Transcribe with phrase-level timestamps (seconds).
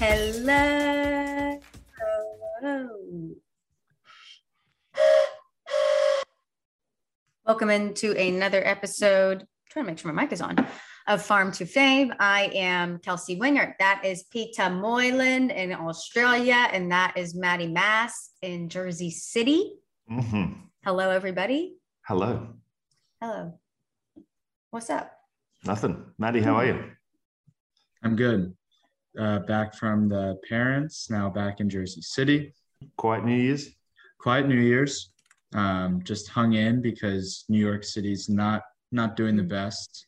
[0.00, 1.58] Hello.
[7.44, 9.46] Welcome into another episode.
[9.68, 10.66] trying to make sure my mic is on
[11.06, 12.14] of Farm to Fame.
[12.18, 13.74] I am Kelsey Wingert.
[13.78, 19.74] That is Peter Moylan in Australia, and that is Maddie Mass in Jersey City.
[20.10, 20.62] Mm-hmm.
[20.82, 21.76] Hello, everybody.
[22.06, 22.54] Hello.
[23.20, 23.52] Hello.
[24.70, 25.12] What's up?
[25.66, 26.06] Nothing.
[26.16, 26.84] Maddie, how are you?
[28.02, 28.56] I'm good.
[29.18, 32.54] Uh, back from the parents, now back in Jersey City.
[32.96, 33.70] Quiet New Year's?
[34.18, 35.10] Quiet New Year's.
[35.52, 40.06] Um, just hung in because New York City's not not doing the best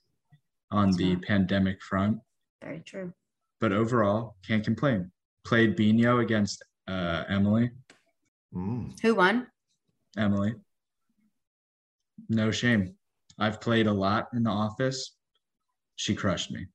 [0.71, 1.23] on It's the not.
[1.23, 2.19] pandemic front.
[2.63, 3.13] Very true.
[3.61, 5.11] But overall, can't complain.
[5.45, 7.71] Played Bino against uh, Emily.
[8.55, 8.99] Mm.
[9.01, 9.49] Who won?
[10.17, 10.55] Emily.
[12.29, 12.95] No shame.
[13.39, 15.17] I've played a lot in the office.
[15.97, 16.67] She crushed me.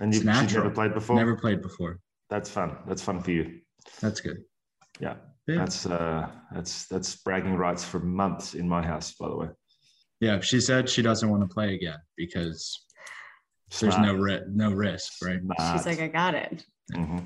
[0.00, 1.16] And you've It's never played before?
[1.16, 2.00] Never played before.
[2.30, 2.76] That's fun.
[2.86, 3.60] That's fun for you.
[4.00, 4.38] That's good.
[5.00, 5.16] Yeah.
[5.46, 5.56] Yeah.
[5.58, 9.48] That's uh that's that's bragging rights for months in my house, by the way.
[10.20, 12.86] Yeah, she said she doesn't want to play again because
[13.80, 15.40] there's no ri- no risk, right?
[15.72, 16.64] She's like, I got it.
[16.92, 17.18] hmm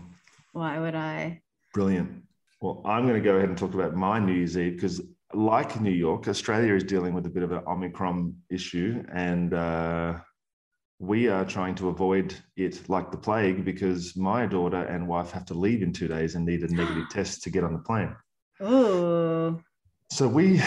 [0.53, 1.43] Why would I?
[1.75, 2.23] Brilliant.
[2.61, 5.01] Well, I'm going to go ahead and talk about my New Year's Eve because,
[5.33, 10.19] like New York, Australia is dealing with a bit of an Omicron issue, and uh,
[10.99, 15.45] we are trying to avoid it like the plague because my daughter and wife have
[15.47, 18.15] to leave in two days and need a negative test to get on the plane.
[18.63, 19.61] Ooh.
[20.11, 20.61] So we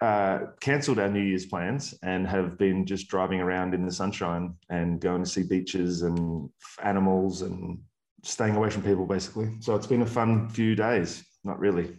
[0.00, 4.54] uh, cancelled our New Year's plans and have been just driving around in the sunshine
[4.70, 6.50] and going to see beaches and
[6.82, 7.78] animals and
[8.24, 9.56] staying away from people, basically.
[9.60, 11.24] So it's been a fun few days.
[11.44, 11.96] Not really.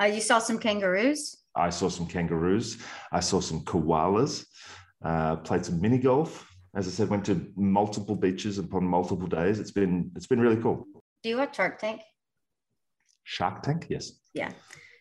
[0.00, 1.36] Uh, you saw some kangaroos?
[1.54, 2.78] I saw some kangaroos.
[3.12, 4.46] I saw some koalas.
[5.04, 6.49] Uh, played some mini golf.
[6.74, 9.58] As I said, went to multiple beaches upon multiple days.
[9.58, 10.86] It's been it's been really cool.
[11.22, 12.00] Do you watch Shark Tank?
[13.24, 14.12] Shark Tank, yes.
[14.34, 14.50] Yeah.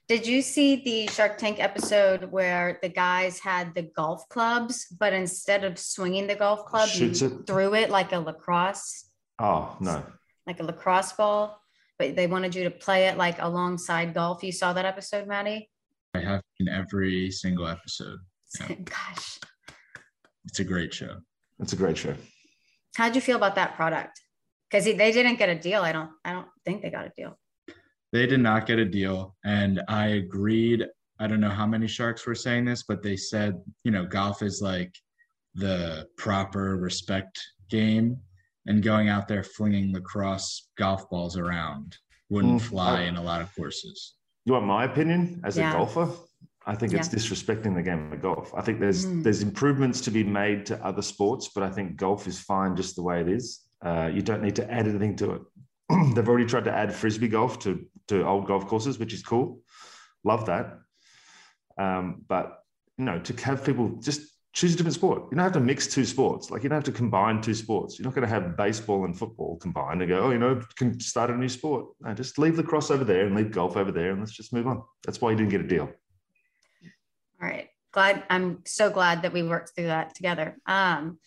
[0.08, 5.14] Did you see the Shark Tank episode where the guys had the golf clubs, but
[5.14, 7.46] instead of swinging the golf club, you it.
[7.46, 9.06] threw it like a lacrosse,
[9.38, 10.04] Oh no,
[10.48, 11.62] like a lacrosse ball,
[12.00, 14.44] but they wanted you to play it like alongside golf.
[14.44, 15.70] You saw that episode, Maddie?
[16.16, 18.18] I have in every single episode.
[18.60, 18.76] Yeah.
[18.84, 19.40] Gosh,
[20.46, 21.18] It's a great show.
[21.60, 22.16] It's a great show.
[22.96, 24.20] how'd you feel about that product?
[24.70, 25.82] Because they didn't get a deal.
[25.82, 26.12] I don't.
[26.24, 27.38] I don't think they got a deal.
[28.12, 29.36] They did not get a deal.
[29.44, 30.86] And I agreed.
[31.20, 34.42] I don't know how many sharks were saying this, but they said, you know, golf
[34.42, 34.94] is like
[35.56, 38.18] the proper respect game.
[38.68, 41.98] And going out there flinging lacrosse golf balls around
[42.30, 44.16] wouldn't Mm, fly I- in a lot of courses.
[44.46, 45.72] You want my opinion as Yeah.
[45.72, 46.10] a golfer?
[46.70, 48.54] I think it's disrespecting the game of golf.
[48.56, 49.24] I think there's Mm.
[49.24, 52.96] there's improvements to be made to other sports, but I think golf is fine just
[52.96, 53.46] the way it is.
[53.88, 55.42] Uh, you don't need to add anything to it.
[56.16, 57.72] They've already tried to add frisbee golf to
[58.10, 59.62] to old golf courses, which is cool.
[60.24, 60.66] Love that.
[61.78, 62.46] Um, but
[62.98, 64.22] you know, to have people just
[64.54, 65.20] choose a different sport.
[65.30, 66.50] You don't have to mix two sports.
[66.52, 67.98] Like you don't have to combine two sports.
[67.98, 71.00] You're not going to have baseball and football combined and go, oh, you know, can
[71.00, 71.86] start a new sport.
[72.02, 74.52] No, just leave the cross over there and leave golf over there, and let's just
[74.52, 74.82] move on.
[75.06, 75.90] That's why you didn't get a deal.
[77.42, 77.68] All right.
[77.92, 78.24] Glad.
[78.30, 80.58] I'm so glad that we worked through that together.
[80.66, 81.20] Um,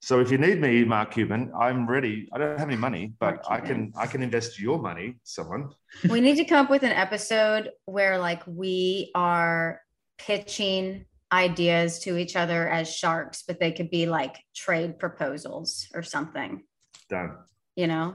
[0.00, 2.28] So if you need me, Mark Cuban, I'm ready.
[2.32, 5.70] I don't have any money, but I can I can invest your money, someone.
[6.10, 9.80] we need to come up with an episode where like we are
[10.18, 16.02] pitching ideas to each other as sharks but they could be like trade proposals or
[16.04, 16.62] something
[17.10, 17.30] Done.
[17.74, 18.14] you know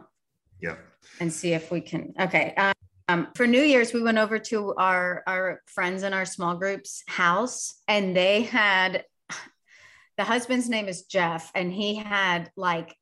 [0.61, 0.77] Yeah.
[1.19, 2.71] and see if we can okay um,
[3.07, 7.03] um, for new year's we went over to our our friends in our small groups
[7.07, 9.05] house and they had
[10.17, 12.95] the husband's name is jeff and he had like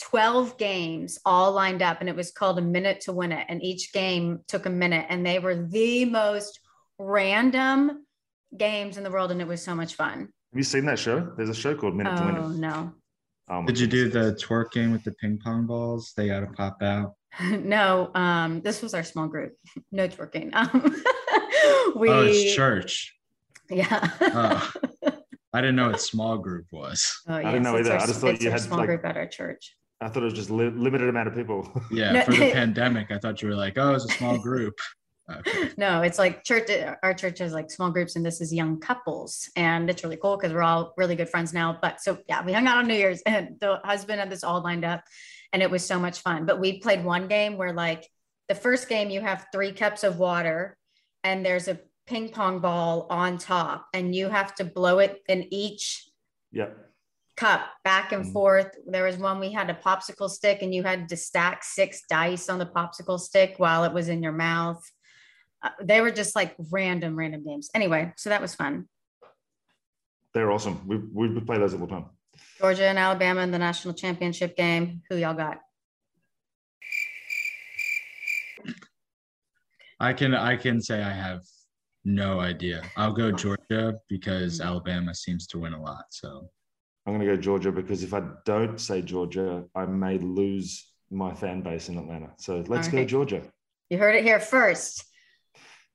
[0.00, 3.62] 12 games all lined up and it was called a minute to win it and
[3.62, 6.60] each game took a minute and they were the most
[6.98, 8.04] random
[8.56, 10.28] games in the world and it was so much fun Have
[10.58, 11.32] you seen that show?
[11.36, 12.56] There's a show called Minute to Win oh It.
[12.56, 12.92] no
[13.48, 16.12] Oh, my Did you do the twerk game with the ping pong balls?
[16.16, 17.14] They got to pop out.
[17.58, 19.54] no um this was our small group
[19.92, 20.82] no twerking um
[21.96, 23.14] we oh, it's church.
[23.70, 24.10] Yeah.
[24.20, 24.72] Oh.
[25.52, 27.22] I didn't know what small group was.
[27.28, 27.92] Oh, didn't know either.
[27.92, 29.76] our- I just thought you had, small like- group at our church.
[30.00, 31.70] I thought it was just li- limited amount of people.
[31.90, 34.74] Yeah, No, for the pandemic, I thought you were like, oh, it's a small group.
[35.32, 35.70] Okay.
[35.78, 36.68] No, it's like church.
[37.02, 40.36] Our church has like small groups, and this is young couples, and it's really cool
[40.36, 41.78] because we're all really good friends now.
[41.80, 44.60] But so yeah, we hung out on New Year's, and the husband had this all
[44.62, 45.02] lined up,
[45.54, 46.44] and it was so much fun.
[46.44, 48.10] But we played one game where like
[48.48, 50.76] the first game you have three cups of water,
[51.22, 55.46] and there's a ping pong ball on top, and you have to blow it in
[55.54, 56.10] each
[56.50, 56.76] Yep.
[57.36, 58.32] cup back and Mhm.
[58.32, 58.76] forth.
[58.86, 62.48] There was one we had a popsicle stick, and you had to stack six dice
[62.48, 64.82] on the popsicle stick while it was in your mouth.
[65.62, 67.70] Uh, they were just like random, random games.
[67.74, 68.88] Anyway, so that was fun.
[70.32, 70.86] They're awesome.
[70.86, 72.10] We, we play those all the time.
[72.58, 75.02] Georgia and Alabama in the national championship game.
[75.10, 75.58] Who y'all got?
[80.00, 81.40] I can I can say I have
[82.04, 82.82] no idea.
[82.96, 84.66] I'll go Georgia because Mhm.
[84.66, 86.04] Alabama seems to win a lot.
[86.10, 86.50] So
[87.06, 91.34] I'm going to go Georgia because if I don't say Georgia, I may lose my
[91.34, 92.32] fan base in Atlanta.
[92.38, 93.04] So let's All go.
[93.04, 93.42] Georgia.
[93.90, 95.04] You heard it here first.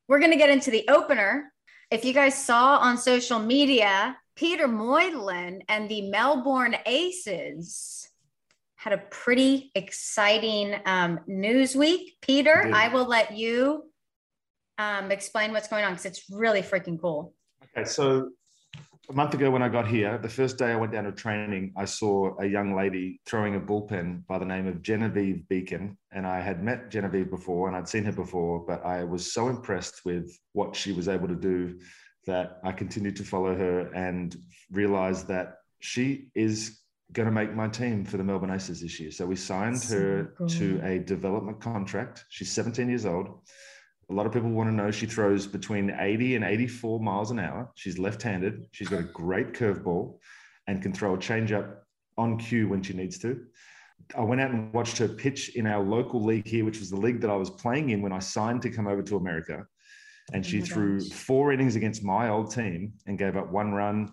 [0.07, 1.51] We're going to get into the opener.
[1.91, 8.07] If you guys saw on social media, Peter Moylan and the Melbourne Aces
[8.77, 12.15] had a pretty exciting um, news week.
[12.21, 12.73] Peter, Did.
[12.73, 13.83] I will let you
[14.77, 17.33] um, explain what's going on because it's really freaking cool.
[17.75, 18.29] Okay, so
[19.09, 21.73] a month ago when I got here, the first day I went down to training,
[21.75, 25.97] I saw a young lady throwing a bullpen by the name of Genevieve Beacom.
[26.13, 29.49] And I had met Genevieve before and I'd seen her before, but I was so
[29.49, 31.77] impressed with what she was able to do
[32.29, 34.35] that I continued to follow her and
[34.71, 35.47] realized that
[35.79, 36.79] she is
[37.11, 39.11] going to make my team for the Melbourne Aces this year.
[39.11, 40.47] So we signed So her cool.
[40.47, 42.25] to a development contract.
[42.29, 43.27] She's 17 years old.
[44.11, 47.39] A lot of people want to know she throws between 80 and 84 miles an
[47.39, 47.71] hour.
[47.75, 48.65] She's left-handed.
[48.71, 50.17] She's got a great curveball
[50.67, 51.77] and can throw a changeup
[52.17, 53.43] on cue when she needs to.
[54.15, 56.97] I went out and watched her pitch in our local league here, which was the
[57.05, 59.65] league that I was playing in when I signed to come over to America.
[60.33, 61.09] And she Oh threw gosh.
[61.09, 64.11] four innings against my old team and gave up one run,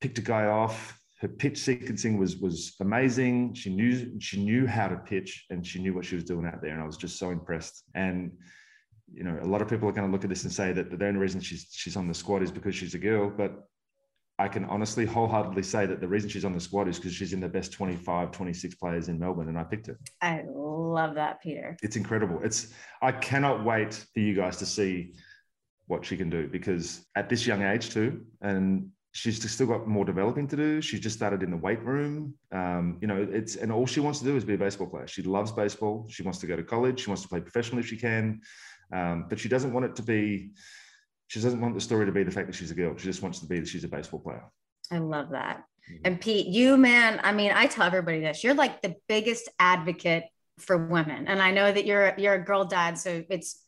[0.00, 0.98] picked a guy off.
[1.20, 3.54] Her pitch sequencing was was amazing.
[3.54, 6.60] She knew she knew how to pitch and she knew what she was doing out
[6.60, 6.72] there.
[6.72, 7.84] And I was just so impressed.
[7.94, 8.32] And
[9.14, 10.90] you know, a lot of people are going to look at this and say that
[10.90, 13.66] the only reason she's she's on the squad is because she's a girl, but
[14.38, 17.32] I can honestly wholeheartedly say that the reason she's on the squad is because she's
[17.32, 19.98] in the best 25, 26 players in Melbourne, and I picked her.
[20.20, 21.76] I love that, Peter.
[21.82, 22.40] It's incredible.
[22.44, 25.14] It's I cannot wait for you guys to see
[25.86, 30.04] what she can do because at this young age too, and she's still got more
[30.04, 30.80] developing to do.
[30.82, 32.34] She just started in the weight room.
[32.52, 35.06] Um, you know, it's and all she wants to do is be a baseball player.
[35.06, 36.06] She loves baseball.
[36.10, 37.00] She wants to go to college.
[37.00, 38.40] She wants to play professionally if she can,
[38.92, 40.50] um, but she doesn't want it to be.
[41.28, 42.96] She doesn't want the story to be the fact that she's a girl.
[42.96, 44.44] She just wants to be that she's a baseball player.
[44.92, 45.64] I love that.
[45.90, 46.00] Mhm.
[46.04, 50.24] And Pete, you, man, I mean, I tell everybody this you're like the biggest advocate
[50.58, 51.26] for women.
[51.26, 53.62] And I know that you're you're a girl dad, so it's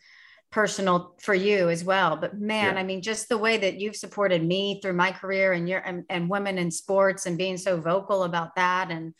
[0.51, 2.17] personal for you as well.
[2.17, 2.81] But man, Yeah.
[2.81, 6.05] I mean, just the way that you've supported me through my career and your and,
[6.09, 8.91] and women in sports and being so vocal about that.
[8.91, 9.15] And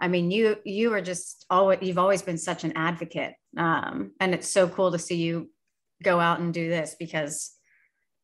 [0.00, 3.34] I mean, you you are just always you've always been such an advocate.
[3.56, 5.50] Um, and it's so cool to see you
[6.02, 7.52] go out and do this because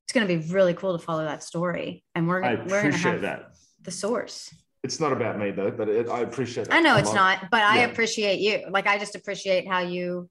[0.04, 2.02] it's going to be really cool to follow that story.
[2.14, 3.50] And we're I we're going to appreciate have that.
[3.82, 4.52] the source.
[4.82, 6.68] It's not about me though, but it, I appreciate.
[6.68, 7.42] That I know a it's lot.
[7.42, 8.64] not, but I appreciate you.
[8.70, 10.28] Like I just appreciate how you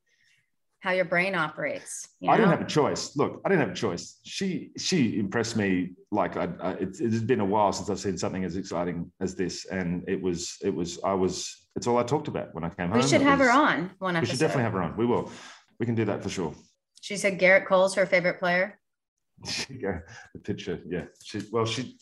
[0.79, 2.07] how your brain operates.
[2.19, 3.15] You I didn't have a choice.
[3.15, 4.19] Look, I didn't have a choice.
[4.23, 7.99] She she impressed me like I, I it, it has been a while since I've
[7.99, 11.97] seen something as exciting as this, and it was it was I was it's all
[11.97, 12.99] I talked about when I came home.
[12.99, 14.95] we should have her on one We should definitely have her on.
[14.97, 15.31] We will.
[15.79, 16.53] We can do that for sure.
[17.01, 18.79] She said Gerrit Cole's her favorite player.
[19.69, 19.99] yeah,
[20.33, 20.79] the picture.
[20.87, 21.05] Yeah.
[21.23, 21.97] She well she.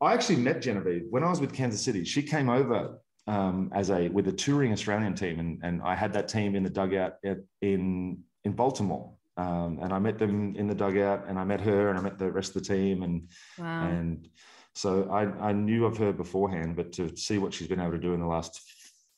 [0.00, 2.04] I actually met Genevieve when I was with Kansas City.
[2.04, 6.12] She came over um, as a with a touring Australian team, and and I had
[6.12, 9.12] that team in the dugout at, in in Baltimore.
[9.38, 12.18] Um, and I met them in the dugout, and I met her, and I met
[12.18, 13.28] the rest of the team, and
[13.58, 13.88] Wow.
[13.88, 14.28] and
[14.72, 17.98] so I, I knew of her beforehand, but to see what she's been able to
[17.98, 18.60] do in the last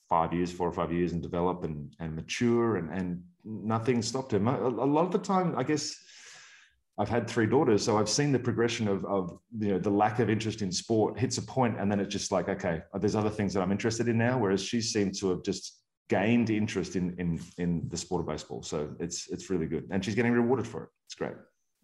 [0.08, 4.32] five years, four or five years, and develop and, and mature, and, and nothing stopped
[4.32, 4.38] her.
[4.38, 5.96] A a lot of the time, I guess
[6.98, 10.18] I've had three daughters, so I've seen the progression of, of you know the lack
[10.18, 13.30] of interest in sport hits a point, and then it's just like okay, there's other
[13.30, 14.38] things that I'm interested in now.
[14.38, 18.62] Whereas she seemed to have just gained interest in in in the sport of baseball,
[18.62, 20.88] so it's it's really good, and she's getting rewarded for it.
[21.06, 21.34] It's great.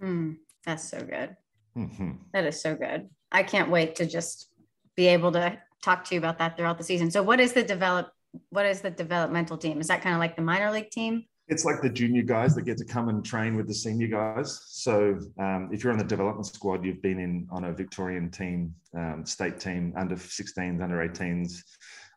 [0.02, 1.37] Mm, that's so good.
[1.76, 2.18] Mhm.
[2.33, 3.09] That is so good.
[3.30, 4.50] I can't wait to just
[4.97, 7.11] be able to talk to you about that throughout the season.
[7.11, 8.11] So what is the develop
[8.50, 9.80] what is the developmental team?
[9.80, 11.25] Is that kind of like the minor league team?
[11.46, 14.62] It's like the junior guys that get to come and train with the senior guys.
[14.68, 18.74] So um, if you're on the development squad, you've been in on a Victorian team,
[18.96, 21.62] um, state team, under 16s, under 18s,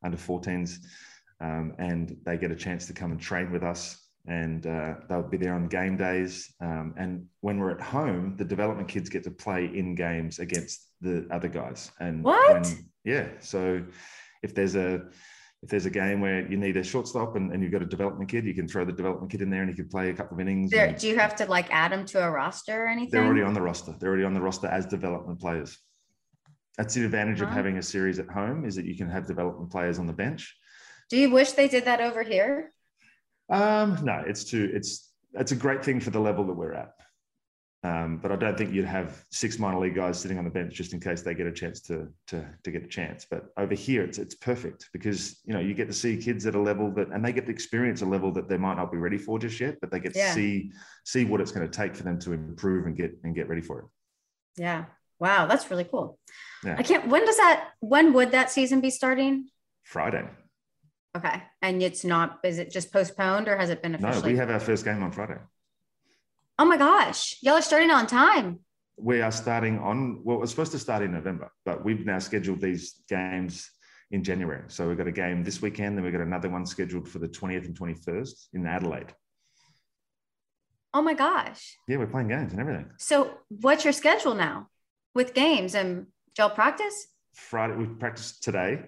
[0.04, 0.78] under 14s,
[1.42, 4.02] um, and they get a chance to come and train with us.
[4.28, 6.54] And uh, they'll be there on game days.
[6.62, 10.88] Um, and when we're at home, the development kids get to play in games against
[11.02, 11.92] the other guys.
[12.00, 12.62] And What?
[12.62, 13.28] when- yeah.
[13.40, 13.84] So
[14.44, 15.04] if there's a
[15.64, 18.30] if there's a game where you need a shortstop and, and you've got a development
[18.30, 20.36] kid, you can throw the development kid in there and he can play a couple
[20.36, 20.70] of innings.
[20.70, 23.12] There, and do you have to like add them to a roster or anything?
[23.12, 23.96] they're already on the roster.
[24.00, 25.78] They're already on the roster as development players.
[26.78, 29.72] That's the advantage of having a series at home is that you can have development
[29.72, 30.56] players on the bench.
[31.10, 32.72] Do you wish they did that over here?
[33.50, 34.70] Um, no, it's too.
[34.74, 36.92] It's it's a great thing for the level that we're at.
[37.84, 40.74] Um, but I don't think you'd have six minor league guys sitting on the bench
[40.74, 43.26] just in case they get a chance to to to get a chance.
[43.30, 46.56] But over here, it's it's perfect because you know you get to see kids at
[46.56, 48.98] a level that, and they get to experience a level that they might not be
[48.98, 50.72] ready for just yet, but they get to see
[51.06, 53.62] see what it's going to take for them to improve and get and get ready
[53.62, 53.86] for it.
[54.58, 54.86] Yeah.
[55.20, 56.20] Wow, that's really cool.
[56.64, 56.76] Yeah.
[56.78, 57.08] I can't.
[57.08, 57.70] When does that?
[57.80, 59.50] When would that season be starting?
[59.84, 60.28] Friday.
[61.16, 62.40] Okay, and it's not.
[62.44, 64.34] Is it just postponed or has it been No, officially?
[64.34, 65.38] we have our first game on Friday.
[66.60, 68.60] Oh my gosh, y'all are starting on time.
[68.98, 72.62] We are starting on, well, it's supposed to start in November, but we've now scheduled
[72.62, 73.70] these games
[74.10, 74.64] in January.
[74.68, 77.28] So we've got a game this weekend, then we've got another one scheduled for the
[77.28, 79.14] 20th and 21st in Adelaide.
[80.94, 81.78] Oh my gosh.
[81.88, 82.90] Yeah, we're playing games and everything.
[82.98, 84.70] So what's your schedule now
[85.14, 87.08] with games and y'all practice?
[87.36, 88.82] Friday, we practiced today.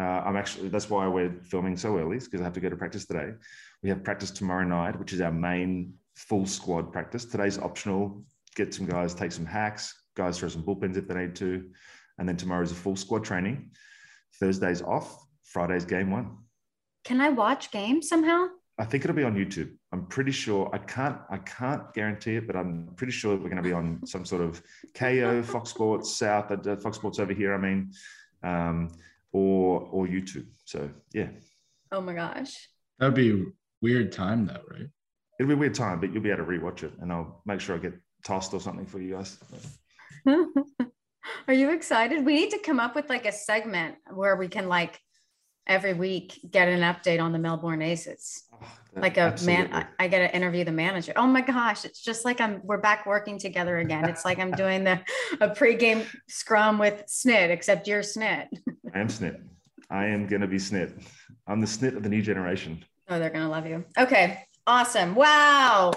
[0.00, 2.76] Uh, I'm actually, that's why we're filming so early, because I have to go to
[2.76, 3.32] practice today.
[3.82, 7.24] We have practice tomorrow night, which is our main full squad practice.
[7.24, 8.24] Today's optional.
[8.54, 11.68] Get some guys, take some hacks, guys throw some bullpens if they need to.
[12.18, 13.70] And then tomorrow's a full squad training.
[14.40, 15.26] Thursday's off.
[15.44, 16.38] Friday's game one.
[17.04, 18.48] Can I watch games somehow?
[18.78, 19.72] I think it'll be on YouTube.
[19.92, 20.68] I'm pretty sure.
[20.72, 21.18] I can't.
[21.30, 24.42] I can't guarantee it, but I'm pretty sure we're going to be on some sort
[24.42, 24.62] of
[24.94, 27.54] Kayo, Fox Sports South, uh, Fox Sports over here.
[27.54, 27.92] I mean,
[28.42, 28.90] um,
[29.32, 30.46] or or YouTube.
[30.64, 31.28] So yeah,
[31.92, 32.68] Oh my gosh.
[32.98, 33.44] That'd be a
[33.80, 34.88] weird time though, right?
[35.38, 37.60] It'll be a weird time, but you'll be able to rewatch it, and I'll make
[37.60, 39.38] sure I get tossed or something for you guys.
[41.48, 42.24] Are you excited?
[42.24, 45.00] We need to come up with like a segment where we can like
[45.66, 48.44] every week get an update on the Melbourne Aces.
[48.52, 48.58] Oh,
[48.94, 49.72] Like a man, absolutely.
[49.72, 51.12] I, I get to interview the manager.
[51.16, 54.08] Oh my gosh, it's just like I'm we're back working together again.
[54.08, 55.00] It's like I'm doing the
[55.40, 58.46] a pregame scrum with Snit, except you're Snit.
[58.94, 59.40] I am snit.
[59.90, 61.00] I am going to be snit.
[61.46, 62.84] I'm the snit of the new generation.
[63.08, 63.84] Oh, they're gonna love you.
[63.96, 65.14] Okay, awesome.
[65.14, 65.92] Wow.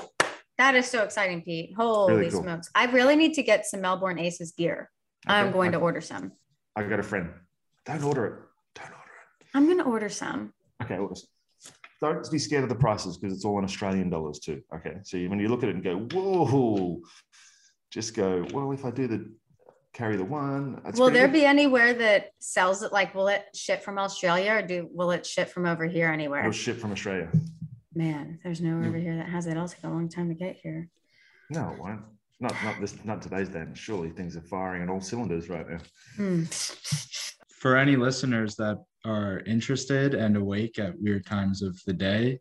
[0.58, 1.74] That is so exciting, Pete.
[1.76, 2.44] Holy Really cool.
[2.44, 2.70] smokes.
[2.76, 4.90] I really need to get some Melbourne Aces gear.
[5.28, 6.34] I'm going I- to order some.
[6.76, 7.30] I got a friend.
[7.86, 8.34] Don't order it.
[8.76, 8.96] Don't order
[9.42, 9.46] it.
[9.54, 10.54] I'm going to order some.
[10.84, 11.14] Okay, well,
[12.02, 14.62] don't be scared of the prices because it's all in Australian dollars too.
[14.74, 17.02] Okay, so when you look at it and go, whoa,
[17.92, 19.30] just go, well, if I do the
[19.94, 22.94] carry the one, will there good." be anywhere that sells it?
[22.94, 26.42] Like, will it ship from Australia or do will it ship from over here anywhere?
[26.42, 27.28] It'll ship from Australia?
[28.00, 29.52] Man, there's nowhere over here that has it.
[29.52, 30.88] It'll take a long time to get here.
[31.50, 32.00] No, it won't.
[32.40, 33.66] Not not this not today's day.
[33.74, 35.80] Surely things are firing on all cylinders right now.
[36.16, 36.44] Hmm.
[37.60, 42.40] For any listeners that are interested and awake at weird times of the day,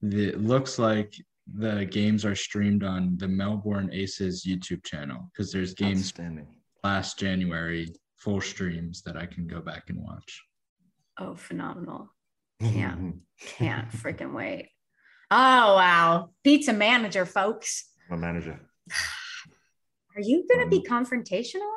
[0.00, 1.12] it looks like
[1.54, 6.46] the games are streamed on the Melbourne Aces YouTube channel because there's games Outstanding.
[6.82, 10.42] last January full streams that I can go back and watch.
[11.18, 12.08] Oh, phenomenal.
[12.60, 12.96] Yeah.
[13.58, 14.70] Can't freaking wait.
[15.36, 16.30] Oh, wow.
[16.44, 17.90] Pizza manager, folks.
[18.08, 18.60] My manager.
[20.14, 21.72] Are you going to be Um, confrontational?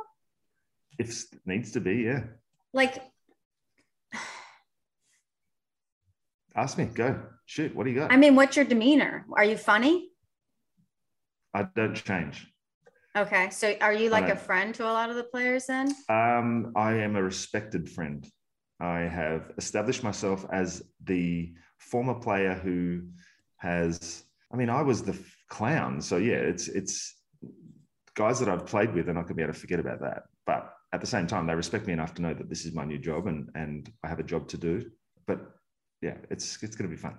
[1.00, 2.26] If it needs to be, yeah.
[2.72, 3.02] Like,
[6.56, 6.86] Ask me.
[6.86, 7.20] Go.
[7.46, 7.76] Shoot.
[7.76, 8.12] What do you got?
[8.12, 9.26] I mean, what's your demeanor?
[9.36, 10.10] Are you funny?
[11.56, 12.46] I don't change.
[13.18, 13.50] Okay.
[13.50, 15.88] So are you like a friend to a lot of the players then?
[16.10, 18.24] Um, I am a respected friend.
[18.80, 23.02] I have established myself as the former player who
[23.58, 24.24] has.
[24.52, 27.16] I mean, I was the f- clown, so yeah, it's it's
[28.16, 30.24] guys that I've played with, and I could be able to forget about that.
[30.46, 32.86] But at the same time, they respect me enough to know that this is my
[32.86, 34.90] new job, and and I have a job to do.
[35.26, 35.40] But
[36.02, 37.16] yeah, it's it's going to be fun.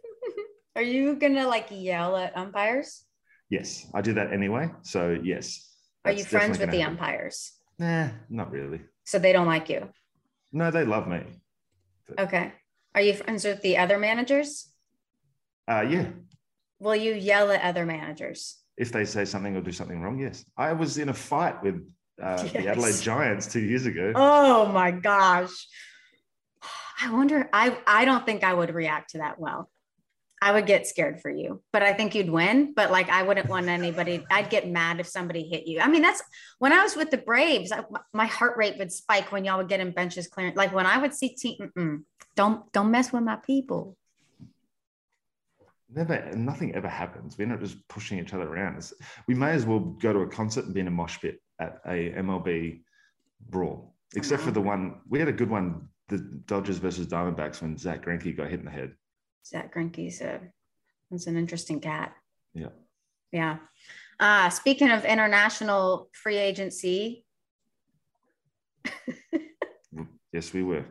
[0.76, 3.04] Are you going to like yell at umpires?
[3.48, 4.70] Yes, I do that anyway.
[4.82, 5.66] So yes.
[6.04, 6.98] Are you friends with the happen.
[6.98, 7.52] umpires?
[7.78, 8.80] Nah, not really.
[9.04, 9.88] So they don't like you.
[10.52, 11.22] No, they love me.
[12.18, 12.52] Okay.
[12.94, 14.69] Are you friends with the other managers?
[15.70, 16.06] Uh, yeah,
[16.80, 18.60] Will you yell at other managers?
[18.80, 20.42] if they say something or do something wrong, yes.
[20.56, 21.86] I was in a fight with
[22.20, 24.12] uh, the Adelaide Giants two years ago.
[24.14, 25.68] Oh my gosh.
[27.02, 29.70] I wonder, I, I don't think I would react to that well.
[30.40, 32.72] I would get scared for you, but I think you'd win.
[32.74, 35.80] But like, I wouldn't want anybody, I'd get mad if somebody hit you.
[35.80, 36.22] I mean, that's
[36.58, 37.84] when I was with the Braves, I,
[38.14, 40.54] my heart rate would spike when y'all would get in benches clearing.
[40.54, 43.98] Like when I would see team, don't, don't mess with my people.
[45.92, 47.36] Never, nothing ever happens.
[47.36, 48.76] We're not just pushing each other around.
[48.76, 48.92] It's,
[49.26, 51.80] we may as well go to a concert and be in a mosh pit at
[51.86, 52.82] a MLB
[53.48, 57.76] brawl, except for the one, we had a good one, the Dodgers versus Diamondbacks when
[57.76, 58.92] zach Greinke got hit in the head.
[59.44, 60.40] zach Greinke's a
[61.10, 62.14] that's an interesting cat.
[62.54, 62.68] Yeah.
[63.32, 63.56] Yeah.
[64.18, 67.24] Uh, speaking of international free agency.
[70.32, 70.84] yes, we were.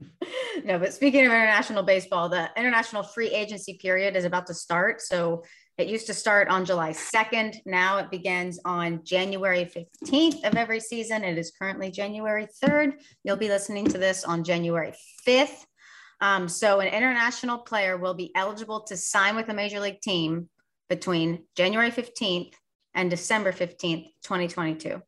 [0.64, 5.00] no, but speaking of international baseball, the international free agency period is about to start.
[5.00, 5.44] So
[5.78, 7.58] it used to start on July 2nd.
[7.66, 11.22] Now it begins on January 15th of every season.
[11.22, 12.94] It is currently January 3rd.
[13.24, 14.94] You'll be listening to this on January
[15.26, 15.64] 5th.
[16.20, 20.48] Um, so an international player will be eligible to sign with a major league team
[20.88, 22.54] between January 15th
[22.94, 25.02] and December 15th, 2022.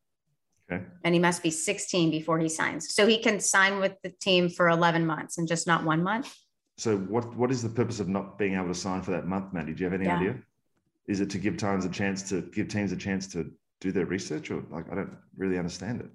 [0.71, 0.85] Okay.
[1.05, 2.95] And he must be 16 before he signs.
[2.95, 6.35] So he can sign with the team for 11 months and just not one month.
[6.77, 9.53] So what what is the purpose of not being able to sign for that month,
[9.53, 9.73] Maddie?
[9.73, 10.19] Do you have any yeah.
[10.19, 10.35] idea?
[11.09, 14.07] Is it to give times a chance to give teams a chance to do their
[14.07, 16.11] research or like I don't really understand it.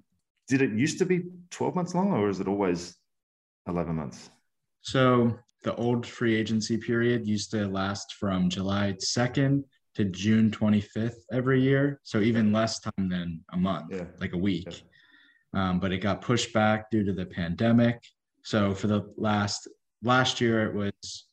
[0.48, 2.94] Did it used to be 12 months long or is it always
[3.66, 4.30] 11 months?
[4.82, 9.64] So the old free agency period used to last from July 2nd
[9.94, 12.00] to June 25th every year.
[12.02, 14.04] So even less time than a month, yeah.
[14.20, 14.66] like a week.
[15.54, 15.70] Yeah.
[15.70, 18.02] Um, but it got pushed back due to the pandemic.
[18.42, 19.68] So for the last
[20.02, 21.26] last year it was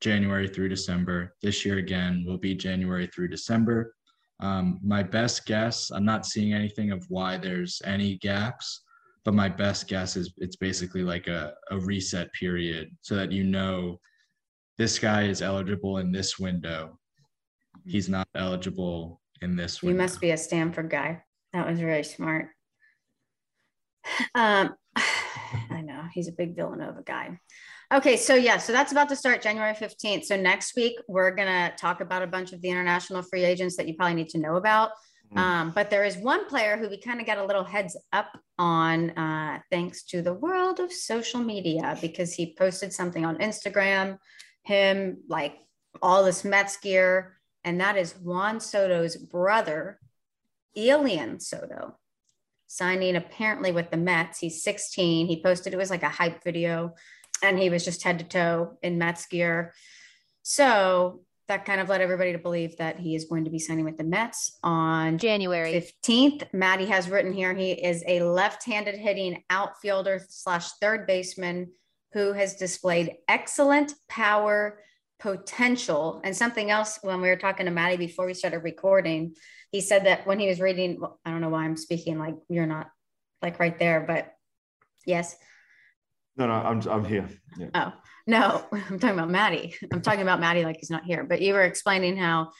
[0.00, 1.34] January through December.
[1.42, 3.94] This year again will be January through December.
[4.40, 8.84] Um, my best guess, I'm not seeing anything of why there's any gaps
[9.24, 13.42] but my best guess is it's basically like a, a reset period so that you
[13.42, 13.98] know
[14.76, 16.98] this guy is eligible in this window
[17.86, 19.94] he's not eligible in this window.
[19.94, 21.22] you must be a stanford guy.
[21.52, 22.48] That was really smart.
[24.34, 24.74] Um
[25.70, 27.38] i know he's a big villanova guy.
[27.92, 31.48] Okay so yeah so that's about to start january 15th so next week we're going
[31.48, 34.38] to talk about a bunch of the international free agents that you probably need to
[34.38, 34.90] know about.
[35.32, 35.38] Mm.
[35.38, 38.30] Um, but there is one player who we kind of got a little heads up
[38.58, 44.18] on uh, thanks to the world of social media because he posted something on Instagram,
[44.62, 45.56] him like
[46.02, 47.33] all this Mets gear,
[47.64, 49.98] and that is Juan Soto's brother,
[50.76, 51.96] Elian Soto,
[52.66, 54.38] signing apparently with the Mets.
[54.38, 55.26] He's 16.
[55.26, 56.94] He posted it was like a hype video,
[57.42, 59.72] and he was just head to toe in Mets gear.
[60.42, 63.84] So that kind of led everybody to believe that he is going to be signing
[63.84, 66.52] with the Mets on January 15th.
[66.52, 71.70] Maddie has written here he is a left handed hitting outfielder slash third baseman
[72.12, 74.78] who has displayed excellent power
[75.24, 76.20] potential.
[76.22, 79.34] And something else when we were talking to Maddie before we started recording,
[79.72, 82.34] he said that when he was reading, well, I don't know why I'm speaking like
[82.50, 82.90] you're not
[83.40, 84.34] like right there, but
[85.06, 85.34] yes.
[86.36, 87.26] No, no, I'm, I'm here.
[87.58, 87.68] Yeah.
[87.74, 87.92] Oh,
[88.26, 89.74] no, I'm talking about Maddie.
[89.90, 92.50] I'm talking about Maddie like he's not here, but you were explaining how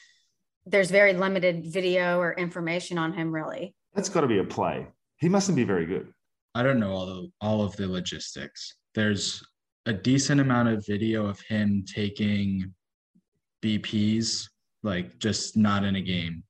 [0.65, 3.75] there's very limited video or information on him, really.
[3.93, 4.87] That's got to be a play.
[5.17, 6.11] He mustn't be very good.
[6.55, 8.73] I don't know all the, all of the logistics.
[8.95, 9.43] There's
[9.85, 12.73] a decent amount of video of him taking
[13.63, 14.47] BPs,
[14.83, 16.43] like just not in a game.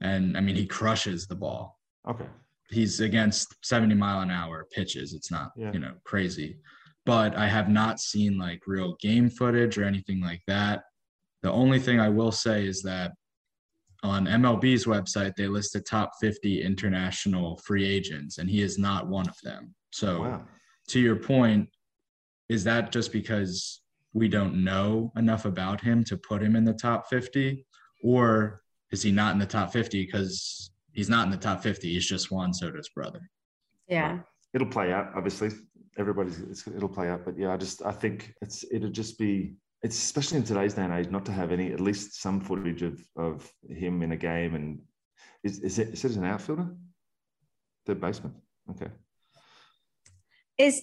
[0.00, 1.78] And I mean, he crushes the ball.
[2.08, 2.26] Okay.
[2.70, 5.12] He's against 70 mile an hour pitches.
[5.14, 5.72] It's not, yeah.
[5.72, 6.56] you know, crazy
[7.04, 10.82] but I have not seen like real game footage or anything like that.
[11.42, 13.12] The only thing I will say is that
[14.04, 19.08] on MLB's website, they list the top 50 international free agents, and he is not
[19.08, 19.74] one of them.
[19.92, 20.42] So, wow.
[20.88, 21.68] to your point,
[22.48, 26.74] is that just because we don't know enough about him to put him in the
[26.74, 27.64] top 50?
[28.04, 31.88] Or is he not in the top 50 because he's not in the top 50?
[31.88, 33.20] He's just Juan Soto's brother.
[33.88, 34.20] Yeah.
[34.52, 35.50] It'll play out, obviously
[35.98, 37.24] everybody's it'll play out.
[37.24, 40.82] But yeah, I just I think it's it'll just be it's especially in today's day
[40.82, 44.16] and age not to have any at least some footage of of him in a
[44.16, 44.80] game and
[45.44, 46.68] is is it is it an outfielder?
[47.86, 48.34] Third baseman.
[48.70, 48.90] Okay.
[50.58, 50.82] Is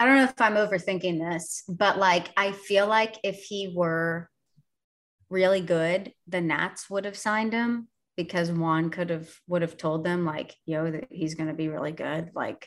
[0.00, 4.30] I don't know if I'm overthinking this, but like I feel like if he were
[5.28, 7.86] really good, the Nats would have signed him
[8.16, 11.92] because Juan could have would have told them like, yo, that he's gonna be really
[11.92, 12.30] good.
[12.34, 12.66] Like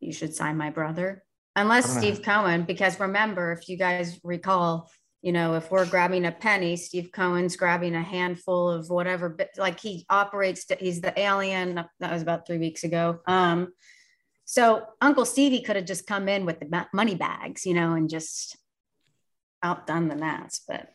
[0.00, 1.24] you should sign my brother.
[1.56, 4.90] Unless Steve Cohen, because remember, if you guys recall,
[5.22, 9.48] you know, if we're grabbing a penny, Steve Cohen's grabbing a handful of whatever, but
[9.56, 11.82] like he operates, To, he's the alien.
[12.00, 13.20] That was about three weeks ago.
[13.26, 13.72] Um,
[14.46, 18.08] so Uncle Stevie could have just come in with the money bags, you know, and
[18.08, 18.56] just
[19.62, 20.92] outdone the Nats, but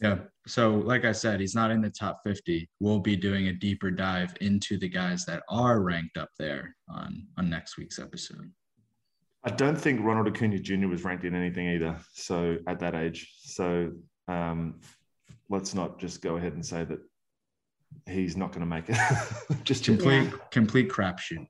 [0.00, 0.20] Yeah.
[0.46, 2.66] So, like I said, he's not in the top 50.
[2.80, 7.26] We'll be doing a deeper dive into the guys that are ranked up there on,
[7.36, 8.50] on next week's episode.
[9.44, 10.86] I don't think Ronald Acuna Jr.
[10.86, 11.98] was ranked in anything either.
[12.14, 13.92] So at that age, so
[14.28, 14.80] um,
[15.50, 17.00] let's not just go ahead and say that
[18.06, 18.96] he's not going to make it.
[19.64, 19.98] just yet.
[19.98, 21.46] Complete, complete crapshoot.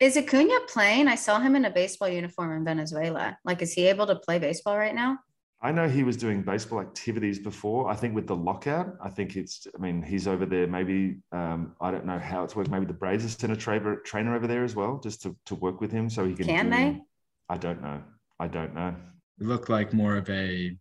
[0.00, 1.08] Is Acuna playing?
[1.08, 3.36] I saw him in a baseball uniform in Venezuela.
[3.44, 5.18] Like, is he able to play baseball right now?
[5.60, 7.90] I know he was doing baseball activities before.
[7.90, 9.66] I think with the lockout, I think it's.
[9.76, 10.68] I mean, he's over there.
[10.68, 12.70] Maybe um, I don't know how it's worked.
[12.70, 15.56] Maybe the Braves have sent a trainer trainer over there as well, just to, to
[15.56, 16.46] work with him, so he can.
[16.46, 17.00] Can do- they?
[17.48, 18.00] I don't know.
[18.38, 18.94] I don't know.
[19.40, 20.76] It looked like more of a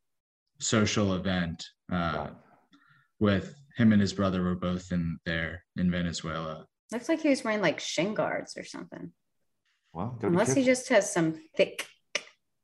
[0.60, 2.34] social event uh, Right.
[3.20, 6.68] with him and his brother were both in there in Venezuela.
[6.92, 9.12] Looks like he was wearing like shin guards or something.
[9.94, 11.86] Well, Unless he just has some thick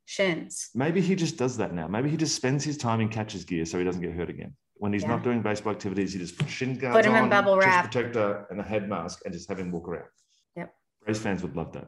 [0.06, 0.70] shins.
[0.76, 1.88] Maybe he just does that now.
[1.88, 4.56] Maybe he just spends his time in catcher's gear so he doesn't get hurt again.
[4.76, 5.10] When he's Yeah.
[5.10, 7.68] not doing baseball activities, he just puts shin guards Put him in on, bubble chest
[7.68, 7.92] wrap.
[7.92, 10.10] protector, and a head mask, and just have him walk around.
[10.56, 10.74] Yep.
[11.04, 11.88] Braves fans would love that.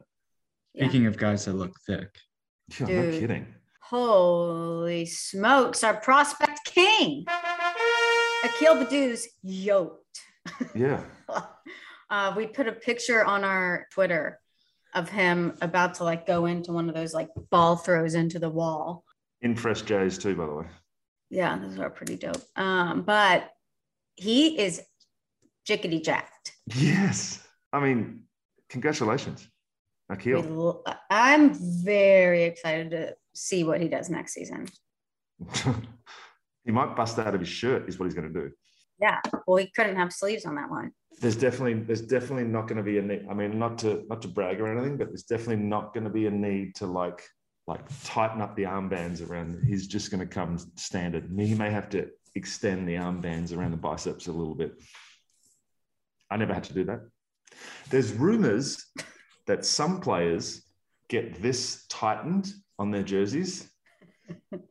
[0.74, 0.84] Yeah.
[0.88, 2.10] Speaking of guys that look thick,
[2.80, 3.20] Yeah, no Dude.
[3.20, 3.54] kidding.
[3.82, 7.24] Holy smokes, our prospect king.
[8.44, 10.20] Akil Baddoo's yoked.
[10.74, 11.04] Yeah.
[12.10, 14.40] uh, we put a picture on our Twitter
[14.94, 18.48] of him about to like go into one of those like ball throws into the
[18.48, 19.04] wall.
[19.42, 20.66] In fresh Jays too, by the way.
[21.30, 22.42] Yeah, those are pretty dope.
[22.56, 23.50] Um, but
[24.14, 24.80] he is
[25.68, 26.52] jickety jacked.
[26.74, 27.42] Yes.
[27.72, 28.22] I mean,
[28.70, 29.48] congratulations,
[30.08, 30.82] Akil.
[31.10, 34.66] I'm very excited to see what he does next season.
[36.64, 38.50] he might bust out of his shirt, is what he's going to do.
[39.00, 40.92] Yeah, well, he couldn't have sleeves on that one.
[41.20, 43.26] There's definitely, there's definitely not going to be a need.
[43.30, 46.10] I mean, not to, not to brag or anything, but there's definitely not going to
[46.10, 47.22] be a need to like,
[47.66, 49.62] like tighten up the armbands around.
[49.66, 51.30] He's just going to come standard.
[51.38, 54.72] He may have to extend the armbands around the biceps a little bit.
[56.30, 57.00] I never had to do that.
[57.90, 58.86] There's rumors
[59.46, 60.62] that some players
[61.08, 63.70] get this tightened on their jerseys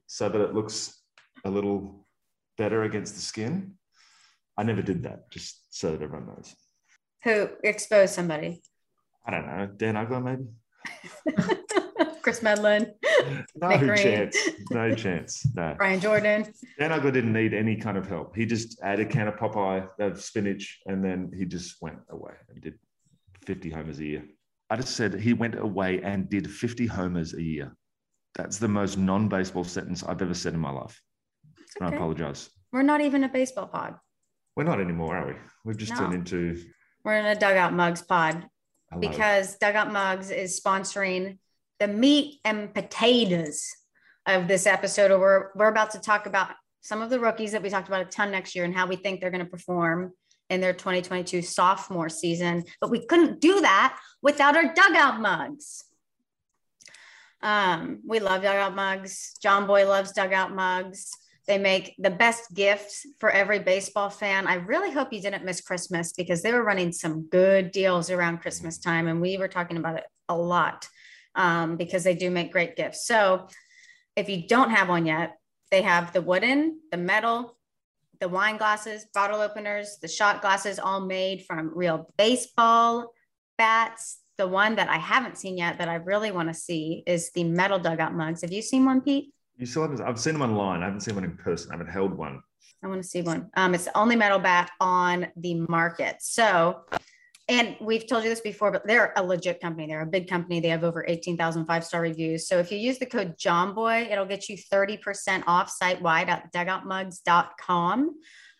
[0.06, 1.02] so that it looks
[1.44, 2.08] a little
[2.58, 3.74] better against the skin.
[4.58, 6.56] I never did that, just so that everyone knows.
[7.24, 8.62] Who exposed somebody?
[9.26, 10.46] I don't know, Dan Uggla maybe?
[12.22, 12.92] Kris Medlen,
[13.56, 13.98] No Nick Green.
[13.98, 14.38] chance.
[14.72, 15.46] No chance.
[15.54, 15.76] No.
[15.78, 16.52] Brian Jordan.
[16.80, 18.36] Dan Uggla didn't need any kind of help.
[18.36, 22.34] He just had a can of Popeye, of spinach, and then he just went away
[22.50, 22.80] and did
[23.46, 24.26] 50 homers a year.
[24.72, 27.76] I just said he went away and did 50 homers a year.
[28.34, 31.00] That's the most non-baseball sentence I've ever said in my life.
[31.80, 32.50] And I apologize.
[32.72, 33.96] We're not even a baseball pod.
[34.56, 35.34] We're not anymore, are we?
[35.66, 36.00] We've just No.
[36.00, 36.64] turned into
[37.04, 38.48] We're in a dugout mugs pod
[38.90, 39.00] hello.
[39.02, 41.38] because Dugout Mugs is sponsoring
[41.80, 43.68] the meat and potatoes
[44.26, 45.12] of this episode.
[45.20, 48.06] We're we're about to talk about some of the rookies that we talked about a
[48.10, 50.14] ton next year and how we think they're going to perform
[50.50, 52.64] in their 2022 sophomore season.
[52.80, 55.84] But we couldn't do that without our dugout mugs.
[57.42, 59.34] Um, we love dugout mugs.
[59.42, 61.12] John Boy loves dugout mugs.
[61.48, 64.48] They make the best gifts for every baseball fan.
[64.48, 68.40] I really hope you didn't miss Christmas because they were running some good deals around
[68.40, 70.88] Christmas time, and we were talking about it a lot
[71.36, 73.06] um, because they do make great gifts.
[73.06, 73.48] So
[74.16, 75.38] if you don't have one yet,
[75.72, 77.58] they have the wooden, the metal,
[78.20, 83.12] the wine glasses, bottle openers, the shot glasses, all made from real baseball
[83.58, 84.20] bats.
[84.38, 87.44] The one that I haven't seen yet that I really want to see is the
[87.44, 88.42] metal dugout mugs.
[88.42, 89.34] Have you seen one, Pete?
[89.58, 90.82] You still haven't, I've seen them online.
[90.82, 91.72] I haven't seen one in person.
[91.72, 92.42] I haven't held one.
[92.84, 93.50] I want to see one.
[93.56, 96.18] Um, it's the only metal bat on the market.
[96.20, 96.82] So,
[97.48, 99.88] and we've told you this before, but they're a legit company.
[99.88, 100.60] They're a big company.
[100.60, 102.48] They have over 18,000 five star reviews.
[102.48, 106.52] So if you use the code JOHNBOY, it'll get you 30% off site wide at
[106.54, 108.16] dugoutmugs.com.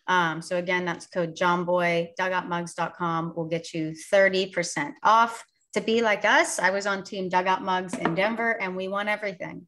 [0.08, 5.44] Um, so again, that's code JOHNBOY, dugoutmugs.com will get you 30% off.
[5.74, 9.08] To be like us, I was on team Dugout Mugs in Denver and we won
[9.08, 9.66] everything.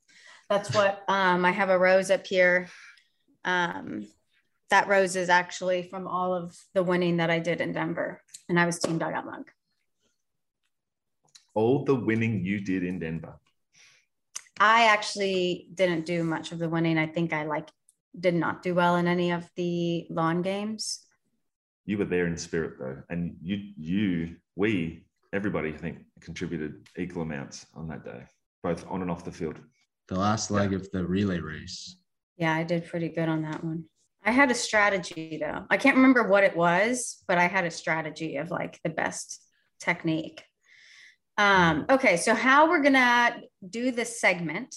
[0.48, 2.68] That's what um, I have a rose up here.
[3.44, 4.06] Um,
[4.70, 8.58] that rose is actually from all of the winning that I did in Denver, and
[8.58, 9.50] I was team dugout mug.
[11.54, 13.38] All the winning you did in Denver.
[14.61, 16.98] I actually didn't do much of the winning.
[16.98, 17.68] I think I like
[18.18, 21.00] did not do well in any of the lawn games.
[21.84, 27.22] You were there in spirit though, and you, you, we, everybody, I think, contributed equal
[27.22, 28.24] amounts on that day,
[28.62, 29.58] both on and off the field.
[30.08, 31.96] The last leg of the relay race.
[32.36, 33.84] Yeah, I did pretty good on that one.
[34.24, 35.64] I had a strategy though.
[35.70, 39.42] I can't remember what it was, but I had a strategy of like the best
[39.80, 40.42] technique.
[41.36, 44.74] Um, okay, so how we're gonna do this segment.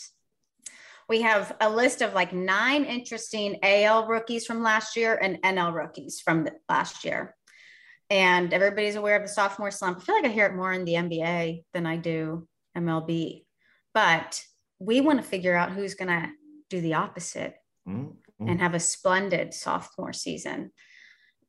[1.10, 5.74] We have a list of like nine interesting AL rookies from last year and NL
[5.74, 7.36] rookies from the, last year.
[8.10, 9.98] And everybody's aware of the sophomore slump.
[9.98, 13.44] I feel like I hear it more in the NBA than I do MLB.
[13.94, 14.42] But
[14.82, 16.30] we want to figure out who's going to
[16.70, 17.56] do the opposite
[17.88, 18.48] mm-hmm.
[18.48, 20.72] and have a splendid sophomore season.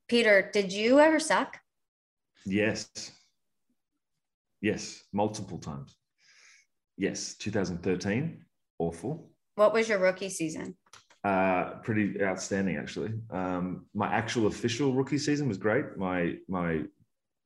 [0.06, 1.58] Peter, did you ever suck?
[2.44, 2.90] Yes.
[4.60, 5.96] Yes, multiple times.
[6.98, 8.44] Yes, 2013,
[8.78, 9.30] awful.
[9.54, 10.76] What was your rookie season?
[11.24, 13.12] Uh, pretty outstanding, actually.
[13.30, 15.96] Um, my actual official rookie season was great.
[15.96, 16.82] My my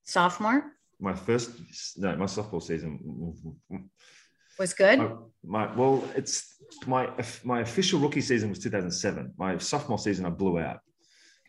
[0.04, 0.72] sophomore.
[0.98, 1.50] My first
[1.98, 2.98] no, my sophomore season
[4.58, 4.98] was good.
[4.98, 7.08] My, my well, it's my
[7.44, 9.34] my official rookie season was 2007.
[9.36, 10.80] My sophomore season I blew out.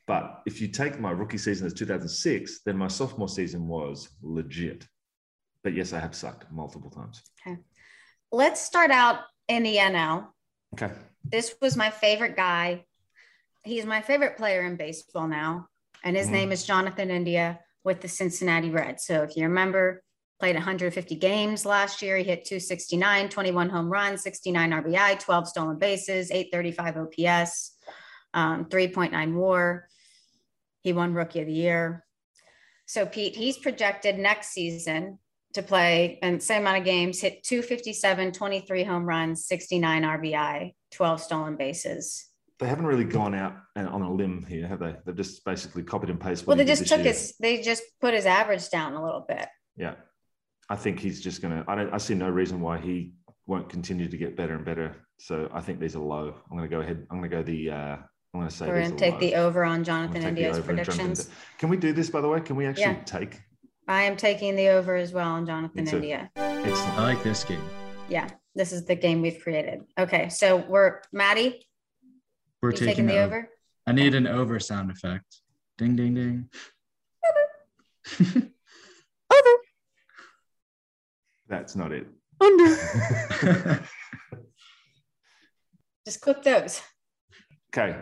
[0.07, 4.87] But if you take my rookie season as 2006, then my sophomore season was legit.
[5.63, 7.21] But yes, I have sucked multiple times.
[7.45, 7.57] Okay.
[8.31, 10.27] Let's start out in the NL.
[10.73, 10.93] Okay.
[11.25, 12.85] This was my favorite guy.
[13.63, 15.67] He's my favorite player in baseball now.
[16.05, 19.05] And his mm name is Jonathan India with the Cincinnati Reds.
[19.05, 20.03] So if you remember,
[20.39, 22.17] played 150 games last year.
[22.17, 27.77] He hit 269, 21 home runs, 69 RBI, 12 stolen bases, 835 OPS,
[28.33, 29.87] um, 3.9 war.
[30.81, 32.05] He won Rookie of the Year.
[32.85, 35.19] So, Pete, he's projected next season
[35.53, 41.21] to play and same amount of games, hit 257, 23 home runs, 69 RBI, 12
[41.21, 42.27] stolen bases.
[42.59, 44.95] They haven't really gone out on a limb here, have they?
[45.05, 46.47] They've just basically copied and pasted.
[46.47, 47.07] Well, they just took year.
[47.07, 49.47] his, they just put his average down a little bit.
[49.75, 49.95] Yeah.
[50.69, 53.13] I think he's just going to, I don't, I see no reason why he
[53.45, 54.95] won't continue to get better and better.
[55.19, 56.35] So I think these are low.
[56.49, 57.07] I'm going to go ahead.
[57.09, 57.95] I'm going to go the, uh,
[58.33, 59.19] I'm going to say we're going to take low.
[59.19, 61.29] the over on Jonathan India's predictions.
[61.57, 62.41] Can we do this, by the way?
[62.41, 63.03] Can we actually yeah.
[63.05, 63.39] take
[63.89, 66.29] I am taking the over as well on Jonathan India.
[66.35, 66.99] Excellent.
[66.99, 67.61] I like this game.
[68.09, 69.83] Yeah, this is the game we've created.
[69.97, 71.65] Okay, so we're Maddie.
[72.61, 73.37] We're taking, taking, the over?
[73.37, 73.49] over.
[73.85, 75.41] I need an over sound effect.
[75.77, 76.49] Ding ding
[78.19, 78.51] ding.
[81.49, 82.07] That's not it.
[82.41, 83.83] Under.
[86.05, 86.81] Just clip those.
[87.73, 87.97] Okay.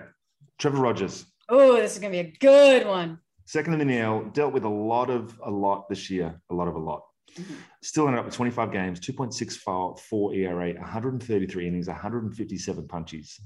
[0.60, 1.26] Trevor Rogers.
[1.50, 3.20] Oh, this is gonna be a good one.
[3.46, 6.68] Second in the NL, dealt with a lot of a lot this year, a lot
[6.68, 7.04] of a lot.
[7.38, 7.54] Mm-hmm.
[7.84, 13.40] Still ended up with 25 games, 2.64 ERA, 133 innings, 157 punches.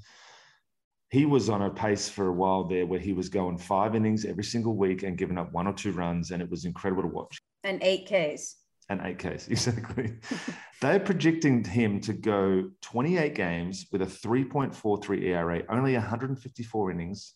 [1.12, 4.26] He was on a pace for a while there where he was going five innings
[4.26, 7.08] every single week and giving up one or two runs, and it was incredible to
[7.08, 7.40] watch.
[7.64, 8.56] And eight Ks.
[8.90, 10.20] And eight Ks, exactly.
[10.82, 17.34] They're projecting him to go 28 games with a 3.43 ERA, only 154 innings,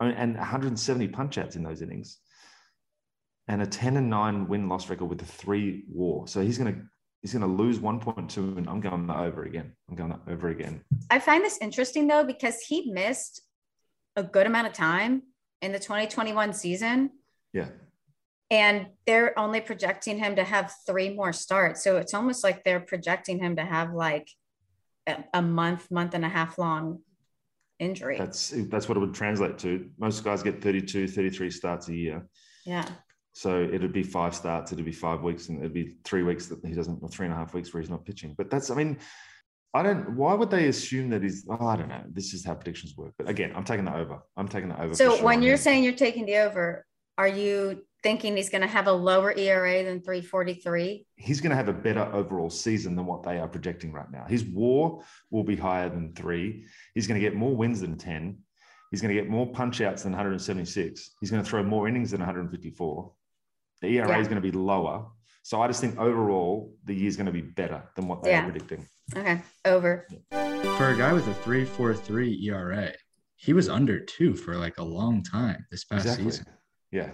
[0.00, 2.18] and 170 punch outs in those innings
[3.50, 6.28] and a 10 and 9 win loss record with a three war.
[6.28, 6.80] So he's going to
[7.20, 9.72] he's going to lose 1.2 and I'm going over again.
[9.88, 10.82] I'm going over again.
[11.10, 13.42] I find this interesting though because he missed
[14.14, 15.22] a good amount of time
[15.62, 17.10] in the 2021 season.
[17.52, 17.66] Yeah.
[18.50, 21.84] And they're only projecting him to have three more starts.
[21.84, 24.28] So it's almost like they're projecting him to have like
[25.32, 27.00] a month, month and a half long
[27.78, 28.18] injury.
[28.18, 29.88] That's that's what it would translate to.
[29.98, 32.26] Most guys get 32, 33 starts a year.
[32.66, 32.86] Yeah.
[33.32, 36.64] So it'd be five starts, it'd be five weeks, and it'd be three weeks that
[36.64, 38.34] he doesn't, or three and a half weeks where he's not pitching.
[38.36, 38.98] But that's, I mean,
[39.72, 40.16] I don't.
[40.16, 41.46] Why would they assume that he's?
[41.48, 42.02] Oh, I don't know.
[42.10, 43.14] This is how predictions work.
[43.16, 44.18] But again, I'm taking the over.
[44.36, 44.94] I'm taking the over.
[44.94, 46.84] So sure when you're saying you're taking the over,
[47.16, 51.06] are you thinking he's going to have a lower ERA than 343?
[51.16, 54.24] He's going to have a better overall season than what they are projecting right now.
[54.28, 56.64] His WAR will be higher than three.
[56.94, 58.38] He's going to get more wins than 10.
[58.90, 61.10] He's going to get more punch outs than 176.
[61.20, 63.12] He's going to throw more innings than 154.
[63.82, 64.18] The ERA yeah.
[64.18, 65.06] is going to be lower.
[65.42, 68.30] So I just think overall the year is going to be better than what they
[68.30, 68.42] yeah.
[68.42, 68.86] are predicting.
[69.16, 70.06] Okay, over.
[70.30, 72.92] For a guy with a 3.43 ERA,
[73.36, 76.30] he was under two for like a long time this past exactly.
[76.30, 76.46] season.
[76.92, 77.10] Yeah,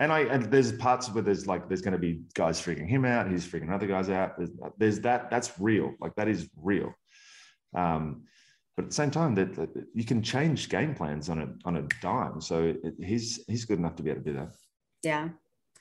[0.00, 3.04] and I and there's parts where there's like there's going to be guys freaking him
[3.04, 4.36] out, he's freaking other guys out.
[4.36, 6.92] There's, there's that that's real, like that is real.
[7.74, 8.24] Um,
[8.76, 11.76] but at the same time, that, that, you can change game plans on a on
[11.76, 12.40] a dime.
[12.40, 14.50] So it, he's he's good enough to be able to do that.
[15.04, 15.28] Yeah,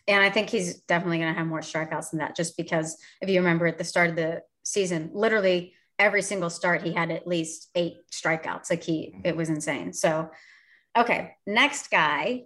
[0.08, 3.30] and I think he's definitely going to have more strikeouts than that, just because if
[3.30, 7.28] you remember at the start of the season, literally every single start he had at
[7.28, 8.70] least eight strikeouts.
[8.70, 9.94] Like he, it was insane.
[9.94, 10.30] So,
[10.98, 12.44] okay, next guy,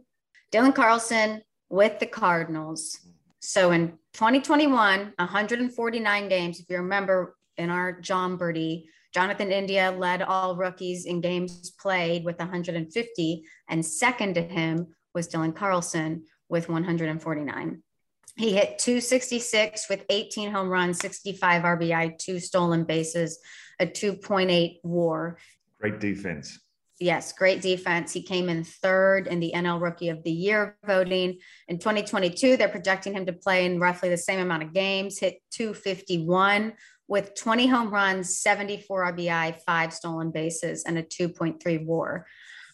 [0.51, 2.99] Dylan Carlson with the Cardinals.
[3.39, 10.21] So in 2021, 149 games, if you remember in our John Birdie, Jonathan India led
[10.21, 16.69] all rookies in games played with 150, and second to him was Dylan Carlson with
[16.69, 17.82] 149.
[18.36, 23.39] He hit 266 with 18 home runs, 65 RBI, two stolen bases,
[23.80, 25.39] a 2.8 war.
[25.80, 26.60] Great defense.
[26.99, 28.12] Yes, great defense.
[28.12, 31.38] He came in third in the NL Rookie of the Year voting.
[31.67, 35.39] In 2022, they're projecting him to play in roughly the same amount of games, hit
[35.51, 36.73] 251
[37.07, 42.25] with 20 home runs, 74 RBI, five stolen bases, and a 2.3 war.